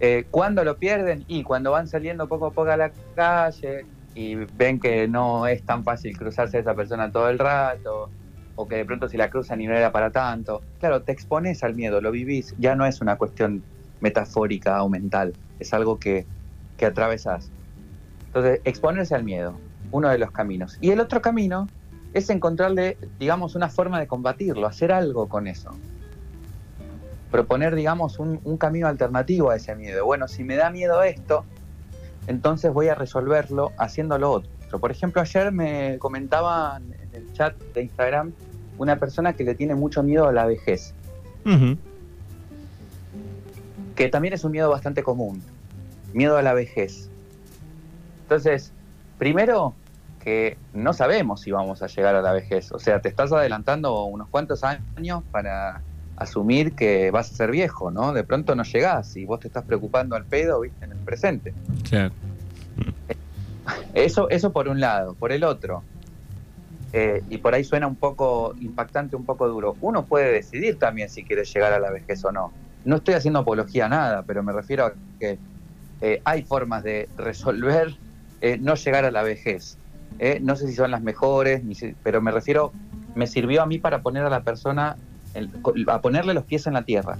Eh, 0.00 0.26
cuando 0.30 0.62
lo 0.64 0.76
pierden? 0.76 1.24
Y 1.26 1.42
cuando 1.42 1.72
van 1.72 1.88
saliendo 1.88 2.28
poco 2.28 2.46
a 2.46 2.50
poco 2.50 2.70
a 2.70 2.76
la 2.76 2.92
calle, 3.14 3.86
y 4.14 4.34
ven 4.34 4.80
que 4.80 5.08
no 5.08 5.46
es 5.46 5.62
tan 5.64 5.84
fácil 5.84 6.16
cruzarse 6.16 6.56
a 6.56 6.60
esa 6.60 6.74
persona 6.74 7.10
todo 7.10 7.28
el 7.28 7.38
rato, 7.38 8.10
o 8.54 8.66
que 8.66 8.76
de 8.76 8.84
pronto 8.84 9.08
si 9.08 9.16
la 9.16 9.28
cruzan 9.28 9.60
y 9.60 9.66
no 9.66 9.76
era 9.76 9.92
para 9.92 10.10
tanto. 10.10 10.62
Claro, 10.80 11.02
te 11.02 11.12
expones 11.12 11.62
al 11.62 11.74
miedo, 11.74 12.00
lo 12.00 12.10
vivís, 12.10 12.54
ya 12.58 12.74
no 12.74 12.86
es 12.86 13.00
una 13.00 13.16
cuestión 13.16 13.62
metafórica 14.00 14.82
o 14.82 14.88
mental, 14.88 15.34
es 15.58 15.74
algo 15.74 15.98
que, 15.98 16.26
que 16.78 16.86
atravesás. 16.86 17.50
Entonces, 18.36 18.60
exponerse 18.64 19.14
al 19.14 19.24
miedo, 19.24 19.54
uno 19.92 20.10
de 20.10 20.18
los 20.18 20.30
caminos. 20.30 20.76
Y 20.82 20.90
el 20.90 21.00
otro 21.00 21.22
camino 21.22 21.68
es 22.12 22.28
encontrarle, 22.28 22.98
digamos, 23.18 23.54
una 23.54 23.70
forma 23.70 23.98
de 23.98 24.06
combatirlo, 24.06 24.66
hacer 24.66 24.92
algo 24.92 25.26
con 25.26 25.46
eso. 25.46 25.70
Proponer, 27.30 27.74
digamos, 27.74 28.18
un, 28.18 28.38
un 28.44 28.58
camino 28.58 28.88
alternativo 28.88 29.48
a 29.48 29.56
ese 29.56 29.74
miedo. 29.74 30.04
Bueno, 30.04 30.28
si 30.28 30.44
me 30.44 30.56
da 30.56 30.68
miedo 30.68 31.02
esto, 31.02 31.46
entonces 32.26 32.70
voy 32.74 32.88
a 32.88 32.94
resolverlo 32.94 33.72
haciendo 33.78 34.18
lo 34.18 34.30
otro. 34.30 34.50
Por 34.80 34.90
ejemplo, 34.90 35.22
ayer 35.22 35.50
me 35.50 35.96
comentaban 35.98 36.92
en 36.92 37.14
el 37.14 37.32
chat 37.32 37.56
de 37.72 37.84
Instagram 37.84 38.34
una 38.76 38.98
persona 38.98 39.32
que 39.32 39.44
le 39.44 39.54
tiene 39.54 39.74
mucho 39.74 40.02
miedo 40.02 40.28
a 40.28 40.32
la 40.32 40.44
vejez, 40.44 40.92
que 43.94 44.08
también 44.10 44.34
es 44.34 44.44
un 44.44 44.52
miedo 44.52 44.68
bastante 44.68 45.02
común, 45.02 45.42
miedo 46.12 46.36
a 46.36 46.42
la 46.42 46.52
vejez. 46.52 47.08
Entonces, 48.26 48.72
primero 49.18 49.72
que 50.18 50.58
no 50.74 50.92
sabemos 50.92 51.42
si 51.42 51.52
vamos 51.52 51.80
a 51.80 51.86
llegar 51.86 52.16
a 52.16 52.22
la 52.22 52.32
vejez, 52.32 52.72
o 52.72 52.80
sea, 52.80 53.00
te 53.00 53.08
estás 53.08 53.32
adelantando 53.32 54.02
unos 54.02 54.28
cuantos 54.28 54.64
años 54.64 55.22
para 55.30 55.80
asumir 56.16 56.74
que 56.74 57.12
vas 57.12 57.30
a 57.30 57.34
ser 57.36 57.52
viejo, 57.52 57.92
¿no? 57.92 58.12
De 58.12 58.24
pronto 58.24 58.56
no 58.56 58.64
llegás 58.64 59.16
y 59.16 59.24
vos 59.26 59.38
te 59.38 59.46
estás 59.46 59.62
preocupando 59.62 60.16
al 60.16 60.24
pedo, 60.24 60.60
¿viste? 60.62 60.86
En 60.86 60.90
el 60.90 60.98
presente. 60.98 61.54
Claro. 61.88 62.12
Eso, 63.94 64.28
eso 64.28 64.52
por 64.52 64.66
un 64.66 64.80
lado. 64.80 65.14
Por 65.14 65.30
el 65.30 65.44
otro, 65.44 65.84
eh, 66.92 67.22
y 67.30 67.38
por 67.38 67.54
ahí 67.54 67.62
suena 67.62 67.86
un 67.86 67.94
poco 67.94 68.56
impactante, 68.60 69.14
un 69.14 69.24
poco 69.24 69.46
duro, 69.46 69.76
uno 69.80 70.04
puede 70.04 70.32
decidir 70.32 70.80
también 70.80 71.10
si 71.10 71.22
quiere 71.22 71.44
llegar 71.44 71.72
a 71.72 71.78
la 71.78 71.92
vejez 71.92 72.24
o 72.24 72.32
no. 72.32 72.52
No 72.84 72.96
estoy 72.96 73.14
haciendo 73.14 73.38
apología 73.38 73.86
a 73.86 73.88
nada, 73.88 74.24
pero 74.26 74.42
me 74.42 74.52
refiero 74.52 74.86
a 74.86 74.92
que 75.20 75.38
eh, 76.00 76.20
hay 76.24 76.42
formas 76.42 76.82
de 76.82 77.08
resolver 77.16 77.96
eh, 78.52 78.58
no 78.58 78.74
llegar 78.74 79.04
a 79.04 79.10
la 79.10 79.22
vejez. 79.22 79.78
no 80.40 80.56
sé 80.56 80.68
si 80.68 80.74
son 80.74 80.90
las 80.90 81.02
mejores, 81.02 81.62
pero 82.02 82.20
me 82.20 82.30
refiero, 82.30 82.72
me 83.14 83.26
sirvió 83.26 83.62
a 83.62 83.66
mí 83.66 83.78
para 83.78 84.02
poner 84.02 84.24
a 84.24 84.30
la 84.30 84.42
persona 84.42 84.96
a 85.88 86.00
ponerle 86.00 86.34
los 86.34 86.44
pies 86.44 86.66
en 86.66 86.74
la 86.74 86.82
tierra. 86.82 87.18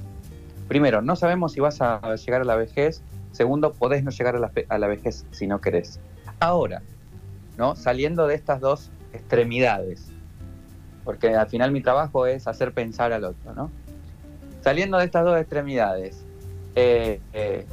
Primero, 0.68 1.02
no 1.02 1.16
sabemos 1.16 1.52
si 1.52 1.60
vas 1.60 1.80
a 1.80 2.14
llegar 2.16 2.40
a 2.40 2.44
la 2.44 2.56
vejez. 2.56 3.02
Segundo, 3.32 3.72
podés 3.72 4.02
no 4.02 4.10
llegar 4.10 4.36
a 4.36 4.78
la, 4.78 4.86
vejez 4.86 5.26
si 5.30 5.46
no 5.46 5.60
querés. 5.60 6.00
Ahora, 6.40 6.82
¿no? 7.56 7.76
Saliendo 7.76 8.26
de 8.26 8.34
estas 8.34 8.60
dos 8.60 8.90
extremidades, 9.12 10.10
porque 11.04 11.34
al 11.34 11.48
final 11.48 11.70
mi 11.70 11.82
trabajo 11.82 12.26
es 12.26 12.46
hacer 12.46 12.72
pensar 12.72 13.12
al 13.12 13.24
otro, 13.24 13.54
¿no? 13.54 13.70
Saliendo 14.62 14.98
de 14.98 15.04
estas 15.04 15.24
dos 15.24 15.38
extremidades 15.38 16.24
eh, 16.74 17.20
eh, 17.32 17.66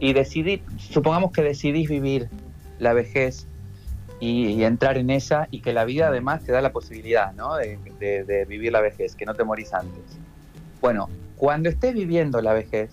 y 0.00 0.12
decidir, 0.12 0.62
supongamos 0.78 1.30
que 1.30 1.42
decidís 1.42 1.88
vivir 1.88 2.28
la 2.78 2.92
vejez 2.92 3.46
y, 4.20 4.62
entrar 4.62 4.98
en 4.98 5.10
ella 5.10 5.48
y 5.50 5.60
que 5.60 5.72
la 5.72 5.84
vida 5.84 6.08
además 6.08 6.44
te 6.44 6.52
da 6.52 6.60
la 6.60 6.72
posibilidad 6.72 7.32
¿no? 7.32 7.56
de, 7.56 8.46
vivir 8.48 8.72
la 8.72 8.80
vejez, 8.80 9.16
que 9.16 9.26
no 9.26 9.34
te 9.34 9.42
morís 9.42 9.74
antes. 9.74 10.02
Bueno, 10.80 11.08
cuando 11.36 11.68
estés 11.68 11.92
viviendo 11.94 12.40
la 12.40 12.52
vejez, 12.52 12.92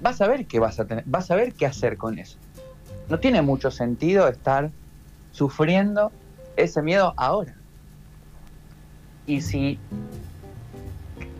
vas 0.00 0.20
a 0.20 0.28
ver 0.28 0.46
qué 0.46 0.60
vas 0.60 0.78
a 0.78 0.84
tener, 0.84 1.04
vas 1.06 1.30
a 1.30 1.36
ver 1.36 1.54
qué 1.54 1.66
hacer 1.66 1.96
con 1.96 2.18
eso. 2.18 2.38
No 3.08 3.18
tiene 3.18 3.42
mucho 3.42 3.70
sentido 3.70 4.28
estar 4.28 4.70
sufriendo 5.32 6.12
ese 6.56 6.80
miedo 6.80 7.12
ahora. 7.16 7.56
Y 9.26 9.40
si 9.40 9.80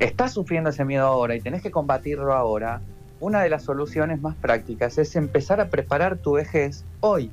estás 0.01 0.33
sufriendo 0.33 0.71
ese 0.71 0.85
miedo 0.85 1.07
ahora 1.07 1.37
y 1.37 1.41
tenés 1.41 1.63
que 1.63 1.71
combatirlo 1.71 2.33
ahora, 2.35 2.81
una 3.23 3.41
de 3.41 3.49
las 3.49 3.63
soluciones 3.63 4.21
más 4.21 4.35
prácticas 4.35 4.99
es 4.99 5.15
empezar 5.15 5.61
a 5.61 5.71
preparar 5.71 6.19
tu 6.19 6.33
vejez 6.33 6.85
hoy. 6.99 7.31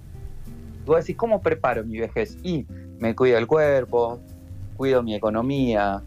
Tú 0.86 0.93
decís, 0.93 1.17
¿cómo 1.17 1.41
preparo 1.41 1.84
mi 1.84 1.97
vejez? 1.97 2.38
Y 2.43 2.67
me 2.99 3.15
cuido 3.15 3.39
el 3.39 3.47
cuerpo, 3.47 4.19
cuido 4.78 5.02
mi 5.02 5.15
economía, 5.15 6.04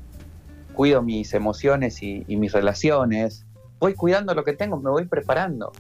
cuido 0.73 1.03
mis 1.03 1.35
emociones 1.35 2.01
y, 2.01 2.25
mis 2.29 2.53
relaciones. 2.53 3.45
Voy 3.81 3.95
cuidando 3.95 4.35
lo 4.35 4.45
que 4.45 4.53
tengo, 4.53 4.77
me 4.77 4.89
voy 4.89 5.07
preparando. 5.07 5.73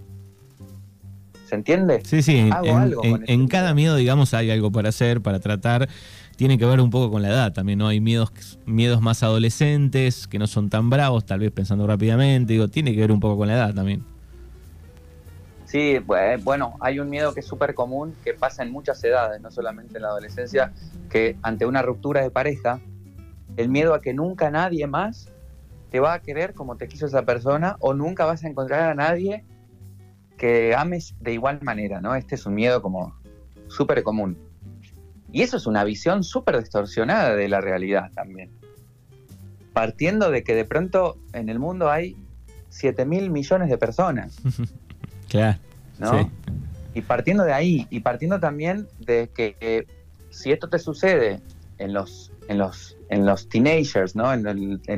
¿Se 1.47 1.55
entiende? 1.55 2.03
Sí, 2.05 2.23
sí, 2.23 2.51
en, 2.65 3.25
en 3.29 3.47
cada 3.47 3.73
miedo, 3.73 3.95
digamos, 3.95 4.35
hay 4.35 4.51
algo 4.51 4.73
para 4.73 4.89
hacer, 4.89 5.21
para 5.21 5.39
tratar. 5.39 5.89
Tiene 6.43 6.59
que 6.59 6.67
ver 6.67 6.81
un 6.81 6.91
poco 6.91 7.13
con 7.13 7.23
la 7.23 7.29
edad 7.29 7.53
también, 7.53 7.79
¿no? 7.79 7.87
Hay 7.87 8.01
miedos, 8.01 8.59
miedos 8.67 9.01
más 9.01 9.23
adolescentes, 9.23 10.27
que 10.27 10.41
no 10.41 10.49
son 10.49 10.71
tan 10.71 10.91
bravos, 10.91 11.25
tal 11.25 11.39
vez 11.39 11.53
pensando 11.53 11.87
rápidamente. 11.87 12.55
Digo, 12.55 12.67
tiene 12.67 12.93
que 12.93 13.01
ver 13.01 13.13
un 13.13 13.21
poco 13.21 13.37
con 13.37 13.47
la 13.47 13.55
edad 13.55 13.73
también. 13.73 14.03
Sí, 15.67 16.01
bueno, 16.43 16.75
hay 16.81 16.99
un 16.99 17.09
miedo 17.09 17.33
que 17.33 17.39
es 17.39 17.47
súper 17.47 17.77
común, 17.77 18.17
que 18.25 18.35
pasa 18.35 18.65
en 18.65 18.73
muchas 18.73 19.05
edades, 19.05 19.41
no 19.41 19.53
solamente 19.53 19.99
en 19.99 20.03
la 20.03 20.09
adolescencia, 20.09 20.73
que 21.09 21.37
ante 21.43 21.65
una 21.65 21.81
ruptura 21.81 22.23
de 22.23 22.33
pareja, 22.33 22.81
el 23.57 23.69
miedo 23.69 23.95
a 23.95 24.01
que 24.01 24.13
nunca 24.13 24.51
nadie 24.51 24.89
más 24.89 25.29
te 25.93 26.01
va 26.01 26.15
a 26.15 26.23
querer 26.23 26.55
como 26.55 26.77
te 26.77 26.89
quiso 26.89 27.07
esa 27.07 27.23
persona 27.23 27.77
o 27.79 27.95
nunca 27.95 28.25
vas 28.25 28.43
a 28.43 28.49
encontrar 28.49 28.91
a 28.91 28.95
nadie 28.97 29.45
que 30.37 30.75
ames 30.75 31.15
de 31.21 31.35
igual 31.35 31.61
manera, 31.63 32.01
¿no? 32.01 32.17
Este 32.17 32.35
es 32.35 32.45
un 32.47 32.57
miedo 32.57 32.83
como 32.83 33.15
súper 33.69 34.03
común. 34.03 34.37
Y 35.33 35.43
eso 35.43 35.57
es 35.57 35.67
una 35.67 35.83
visión 35.85 36.23
súper 36.23 36.59
distorsionada 36.59 37.35
de 37.35 37.49
la 37.49 37.61
realidad 37.61 38.11
también. 38.15 38.51
Partiendo 39.73 40.31
de 40.31 40.45
que 40.45 40.55
de 40.55 40.65
pronto 40.65 41.17
en 41.33 41.49
el 41.49 41.59
mundo 41.59 41.91
hay 41.91 42.17
7 42.69 43.05
mil 43.07 43.31
millones 43.31 43.69
de 43.69 43.79
personas. 43.79 44.37
Claro. 45.29 45.59
¿no? 45.99 46.31
Y 46.93 47.01
partiendo 47.01 47.45
de 47.45 47.55
ahí, 47.55 47.87
y 47.89 48.01
partiendo 48.01 48.39
también 48.39 48.87
de 48.99 49.31
que 49.35 49.87
si 50.29 50.53
esto 50.53 50.69
te 50.69 50.79
sucede 50.79 51.41
en 51.79 51.93
los, 51.93 52.33
en 52.49 52.59
los, 52.59 52.97
en 53.09 53.27
los 53.27 53.49
teenagers, 53.49 54.17
¿no? 54.17 54.33
En, 54.33 54.43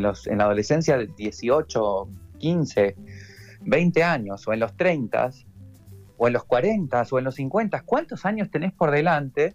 los, 0.03 0.27
en 0.27 0.39
la 0.39 0.45
adolescencia 0.45 0.99
de 0.99 1.07
18, 1.07 2.09
15, 2.39 2.97
20 3.61 4.03
años, 4.03 4.47
o 4.47 4.53
en 4.53 4.61
los 4.61 4.77
30, 4.77 5.31
o 6.17 6.27
en 6.27 6.33
los 6.33 6.45
40, 6.45 7.07
o 7.11 7.19
en 7.19 7.25
los 7.25 7.35
50, 7.35 7.83
¿cuántos 7.83 8.25
años 8.25 8.51
tenés 8.51 8.73
por 8.73 8.91
delante 8.91 9.55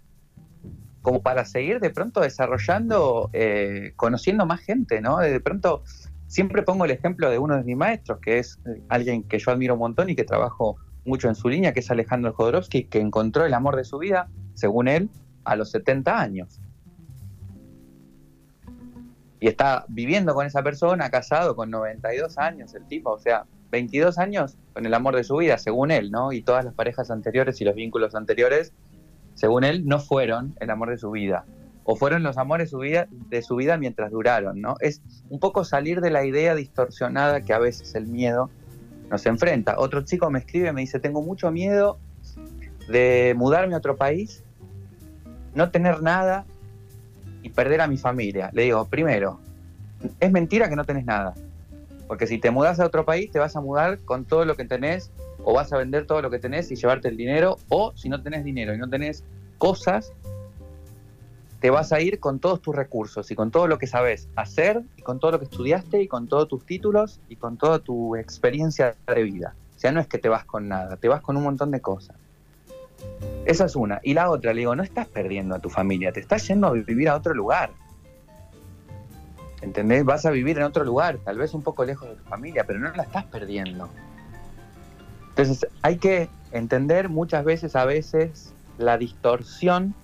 como 1.10 1.24
para 1.24 1.44
seguir 1.44 1.80
de 1.80 1.90
pronto 1.90 2.22
desarrollando, 2.22 3.32
eh, 3.34 3.94
conociendo 3.96 4.46
más 4.46 4.60
gente, 4.60 5.02
¿no? 5.02 5.18
De 5.18 5.40
pronto 5.40 5.84
Siempre 6.30 6.62
pongo 6.62 6.86
el 6.86 6.92
ejemplo 6.92 7.32
de 7.32 7.40
uno 7.40 7.58
de 7.58 7.64
mis 7.64 7.76
maestros, 7.76 8.20
que 8.20 8.38
es 8.38 8.60
eh, 8.68 8.84
alguien 8.88 9.24
que 9.24 9.40
yo 9.40 9.50
admiro 9.50 9.74
un 9.74 9.80
montón 9.80 10.12
y 10.12 10.16
que 10.16 10.24
trabajo 10.24 10.78
mucho 11.04 11.28
en 11.28 11.34
su 11.34 11.50
línea, 11.50 11.74
que 11.74 11.80
es 11.80 11.90
Alejandro 11.90 12.34
Jodorowsky, 12.34 12.84
que 12.84 13.00
encontró 13.00 13.48
el 13.48 13.54
amor 13.56 13.76
de 13.76 13.84
su 13.84 13.98
vida, 13.98 14.30
según 14.54 14.88
él, 14.88 15.10
a 15.44 15.56
los 15.56 15.72
70 15.72 16.22
años. 16.22 16.62
Y 19.40 19.48
está 19.48 19.86
viviendo 19.88 20.36
con 20.36 20.46
esa 20.46 20.62
persona, 20.62 21.10
casado 21.10 21.56
con 21.56 21.72
92 21.72 22.38
años, 22.38 22.76
el 22.76 22.86
tipo, 22.86 23.10
o 23.10 23.20
sea, 23.20 23.48
22 23.72 24.20
años 24.20 24.56
con 24.74 24.86
el 24.86 24.94
amor 24.94 25.16
de 25.16 25.24
su 25.24 25.38
vida, 25.38 25.58
según 25.58 25.90
él, 25.90 26.12
¿no? 26.12 26.32
Y 26.32 26.44
todas 26.44 26.64
las 26.64 26.76
parejas 26.76 27.10
anteriores 27.10 27.60
y 27.60 27.66
los 27.66 27.74
vínculos 27.74 28.14
anteriores, 28.14 28.72
según 29.40 29.64
él, 29.64 29.86
no 29.86 30.00
fueron 30.00 30.54
el 30.60 30.70
amor 30.70 30.90
de 30.90 30.98
su 30.98 31.12
vida 31.12 31.46
o 31.86 31.96
fueron 31.96 32.24
los 32.24 32.38
amores 32.38 32.74
de 32.74 33.42
su 33.42 33.56
vida 33.56 33.78
mientras 33.78 34.12
duraron, 34.12 34.60
¿no? 34.60 34.76
Es 34.82 35.02
un 35.30 35.40
poco 35.40 35.64
salir 35.64 36.02
de 36.02 36.10
la 36.10 36.26
idea 36.26 36.54
distorsionada 36.56 37.40
que 37.40 37.54
a 37.54 37.58
veces 37.58 37.96
el 37.96 38.06
miedo 38.06 38.50
nos 39.10 39.26
enfrenta. 39.26 39.76
Otro 39.78 40.02
chico 40.02 40.30
me 40.30 40.40
escribe, 40.40 40.74
me 40.74 40.82
dice, 40.82 41.00
tengo 41.00 41.22
mucho 41.22 41.52
miedo 41.52 42.00
de 42.90 43.34
mudarme 43.38 43.76
a 43.76 43.78
otro 43.78 43.96
país, 43.96 44.44
no 45.56 45.72
tener 45.72 46.02
nada 46.02 46.46
y 47.42 47.50
perder 47.50 47.80
a 47.80 47.88
mi 47.88 47.96
familia. 47.96 48.50
Le 48.52 48.64
digo, 48.64 48.84
primero, 48.90 49.40
es 50.20 50.32
mentira 50.34 50.68
que 50.68 50.76
no 50.76 50.84
tenés 50.84 51.06
nada. 51.06 51.34
Porque 52.10 52.28
si 52.28 52.40
te 52.40 52.52
mudas 52.52 52.82
a 52.82 52.86
otro 52.86 53.06
país, 53.06 53.32
te 53.32 53.40
vas 53.40 53.56
a 53.56 53.62
mudar 53.62 54.00
con 54.00 54.26
todo 54.26 54.44
lo 54.44 54.58
que 54.58 54.66
tenés, 54.66 55.12
o 55.50 55.54
vas 55.54 55.74
a 55.74 55.78
vender 55.78 56.06
todo 56.06 56.22
lo 56.22 56.30
que 56.30 56.38
tenés 56.38 56.70
y 56.70 56.76
llevarte 56.76 57.08
el 57.08 57.18
dinero, 57.18 57.58
o 57.70 57.92
si 57.96 58.08
no 58.08 58.22
tenés 58.22 58.44
dinero 58.44 58.76
y 58.76 58.78
no 58.78 58.88
tenés 58.88 59.24
cosas, 59.58 60.14
te 61.60 61.72
vas 61.72 61.92
a 61.92 62.02
ir 62.02 62.20
con 62.20 62.38
todos 62.38 62.62
tus 62.62 62.76
recursos 62.76 63.32
y 63.32 63.36
con 63.36 63.50
todo 63.50 63.66
lo 63.66 63.80
que 63.80 63.88
sabes 63.88 64.28
hacer 64.36 64.84
y 64.96 65.02
con 65.02 65.20
todo 65.20 65.32
lo 65.32 65.40
que 65.40 65.46
estudiaste 65.46 66.04
y 66.04 66.08
con 66.08 66.28
todos 66.28 66.50
tus 66.50 66.68
títulos 66.68 67.20
y 67.30 67.36
con 67.36 67.58
toda 67.58 67.80
tu 67.80 68.16
experiencia 68.16 68.96
de 69.08 69.24
vida. 69.24 69.56
O 69.76 69.80
sea, 69.80 69.92
no 69.92 70.00
es 70.00 70.06
que 70.06 70.20
te 70.20 70.30
vas 70.30 70.46
con 70.46 70.68
nada, 70.68 70.98
te 70.98 71.08
vas 71.08 71.22
con 71.22 71.36
un 71.36 71.42
montón 71.42 71.72
de 71.72 71.82
cosas. 71.82 72.16
Esa 73.46 73.66
es 73.66 73.76
una. 73.76 74.02
Y 74.04 74.14
la 74.14 74.30
otra, 74.30 74.54
le 74.54 74.60
digo, 74.60 74.76
no 74.76 74.84
estás 74.84 75.08
perdiendo 75.08 75.56
a 75.56 75.60
tu 75.60 75.72
familia, 75.72 76.12
te 76.12 76.20
estás 76.20 76.48
yendo 76.48 76.68
a 76.68 76.74
vivir 76.74 77.10
a 77.10 77.16
otro 77.16 77.34
lugar. 77.34 77.72
¿Entendés? 79.64 80.06
Vas 80.06 80.28
a 80.28 80.30
vivir 80.30 80.60
en 80.60 80.66
otro 80.66 80.84
lugar, 80.84 81.18
tal 81.26 81.40
vez 81.40 81.56
un 81.56 81.64
poco 81.64 81.86
lejos 81.86 82.08
de 82.08 82.18
tu 82.18 82.24
familia, 82.26 82.66
pero 82.68 82.78
no 82.78 82.92
la 82.92 83.02
estás 83.02 83.26
perdiendo. 83.26 83.90
Entonces 85.42 85.70
hay 85.82 85.98
que 85.98 86.30
entender 86.52 87.10
muchas 87.10 87.46
veces, 87.46 87.76
a 87.76 87.86
veces, 87.86 88.54
la 88.78 88.98
distorsión 88.98 89.96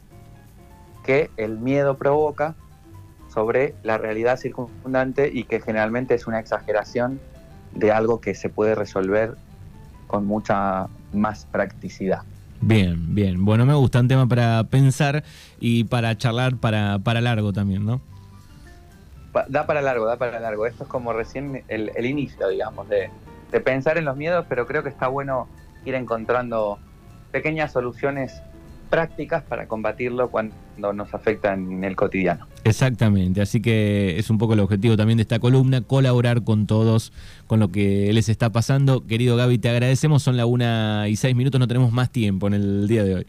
que 1.03 1.29
el 1.37 1.59
miedo 1.59 1.97
provoca 1.97 2.55
sobre 3.33 3.75
la 3.83 3.97
realidad 3.97 4.37
circundante 4.37 5.29
y 5.31 5.43
que 5.43 5.59
generalmente 5.59 6.13
es 6.13 6.25
una 6.25 6.39
exageración 6.39 7.19
de 7.73 7.91
algo 7.91 8.21
que 8.21 8.33
se 8.33 8.49
puede 8.49 8.75
resolver 8.75 9.35
con 10.07 10.25
mucha 10.25 10.87
más 11.13 11.45
practicidad. 11.51 12.21
Bien, 12.61 13.13
bien. 13.13 13.43
Bueno, 13.43 13.65
me 13.65 13.73
gusta 13.73 13.99
un 13.99 14.07
tema 14.07 14.27
para 14.27 14.63
pensar 14.63 15.23
y 15.59 15.83
para 15.83 16.17
charlar 16.17 16.55
para, 16.55 16.99
para 16.99 17.21
largo 17.21 17.51
también, 17.51 17.85
¿no? 17.85 18.01
Da 19.49 19.67
para 19.67 19.81
largo, 19.81 20.05
da 20.05 20.15
para 20.15 20.39
largo. 20.39 20.65
Esto 20.65 20.83
es 20.83 20.89
como 20.89 21.11
recién 21.11 21.63
el, 21.67 22.05
inicio, 22.05 22.47
digamos, 22.47 22.87
de, 22.87 23.09
de 23.51 23.59
pensar 23.59 23.97
en 23.97 24.05
los 24.05 24.17
miedos, 24.17 24.45
pero 24.49 24.65
creo 24.65 24.83
que 24.83 24.89
está 24.89 25.07
bueno 25.07 25.47
ir 25.85 25.95
encontrando 25.95 26.79
pequeñas 27.31 27.71
soluciones 27.71 28.41
prácticas 28.89 29.43
para 29.43 29.67
combatirlo 29.67 30.29
cuando 30.29 30.93
nos 30.93 31.13
afecta 31.13 31.53
en 31.53 31.83
el 31.83 31.95
cotidiano. 31.95 32.47
Exactamente, 32.63 33.41
así 33.41 33.61
que 33.61 34.17
es 34.17 34.29
un 34.29 34.37
poco 34.37 34.53
el 34.53 34.59
objetivo 34.59 34.97
también 34.97 35.17
de 35.17 35.23
esta 35.23 35.39
columna, 35.39 35.81
colaborar 35.81 36.43
con 36.43 36.65
todos, 36.65 37.11
con 37.47 37.59
lo 37.59 37.71
que 37.71 38.11
les 38.13 38.29
está 38.29 38.51
pasando. 38.51 39.05
Querido 39.05 39.35
Gaby, 39.37 39.57
te 39.57 39.69
agradecemos, 39.69 40.23
son 40.23 40.37
la 40.37 40.45
una 40.45 41.07
y 41.07 41.15
seis 41.15 41.35
minutos, 41.35 41.59
no 41.59 41.67
tenemos 41.67 41.91
más 41.91 42.09
tiempo 42.09 42.47
en 42.47 42.53
el 42.55 42.87
día 42.87 43.03
de 43.03 43.15
hoy. 43.15 43.27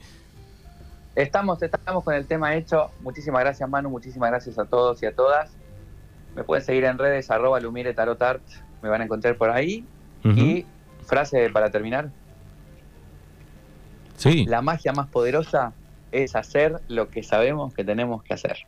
Estamos, 1.15 1.63
estamos 1.63 2.05
con 2.05 2.15
el 2.15 2.27
tema 2.27 2.55
hecho. 2.55 2.91
Muchísimas 3.01 3.41
gracias 3.41 3.69
Manu, 3.69 3.91
muchísimas 3.91 4.31
gracias 4.31 4.59
a 4.59 4.67
todos 4.67 5.03
y 5.03 5.07
a 5.07 5.15
todas. 5.15 5.51
Me 6.35 6.45
pueden 6.45 6.65
seguir 6.65 6.85
en 6.85 6.99
redes, 6.99 7.31
arroba 7.31 7.59
Lumire 7.61 7.95
Tarotart, 7.95 8.43
me 8.83 8.89
van 8.91 9.01
a 9.01 9.05
encontrar 9.05 9.37
por 9.37 9.51
ahí. 9.51 9.85
Y 10.25 10.67
frase 11.05 11.49
para 11.51 11.71
terminar. 11.71 12.11
La 14.47 14.63
magia 14.63 14.93
más 14.93 15.07
poderosa 15.09 15.73
es 16.11 16.35
hacer 16.35 16.81
lo 16.89 17.11
que 17.11 17.23
sabemos 17.23 17.75
que 17.75 17.85
tenemos 17.85 18.23
que 18.23 18.35
hacer. 18.35 18.59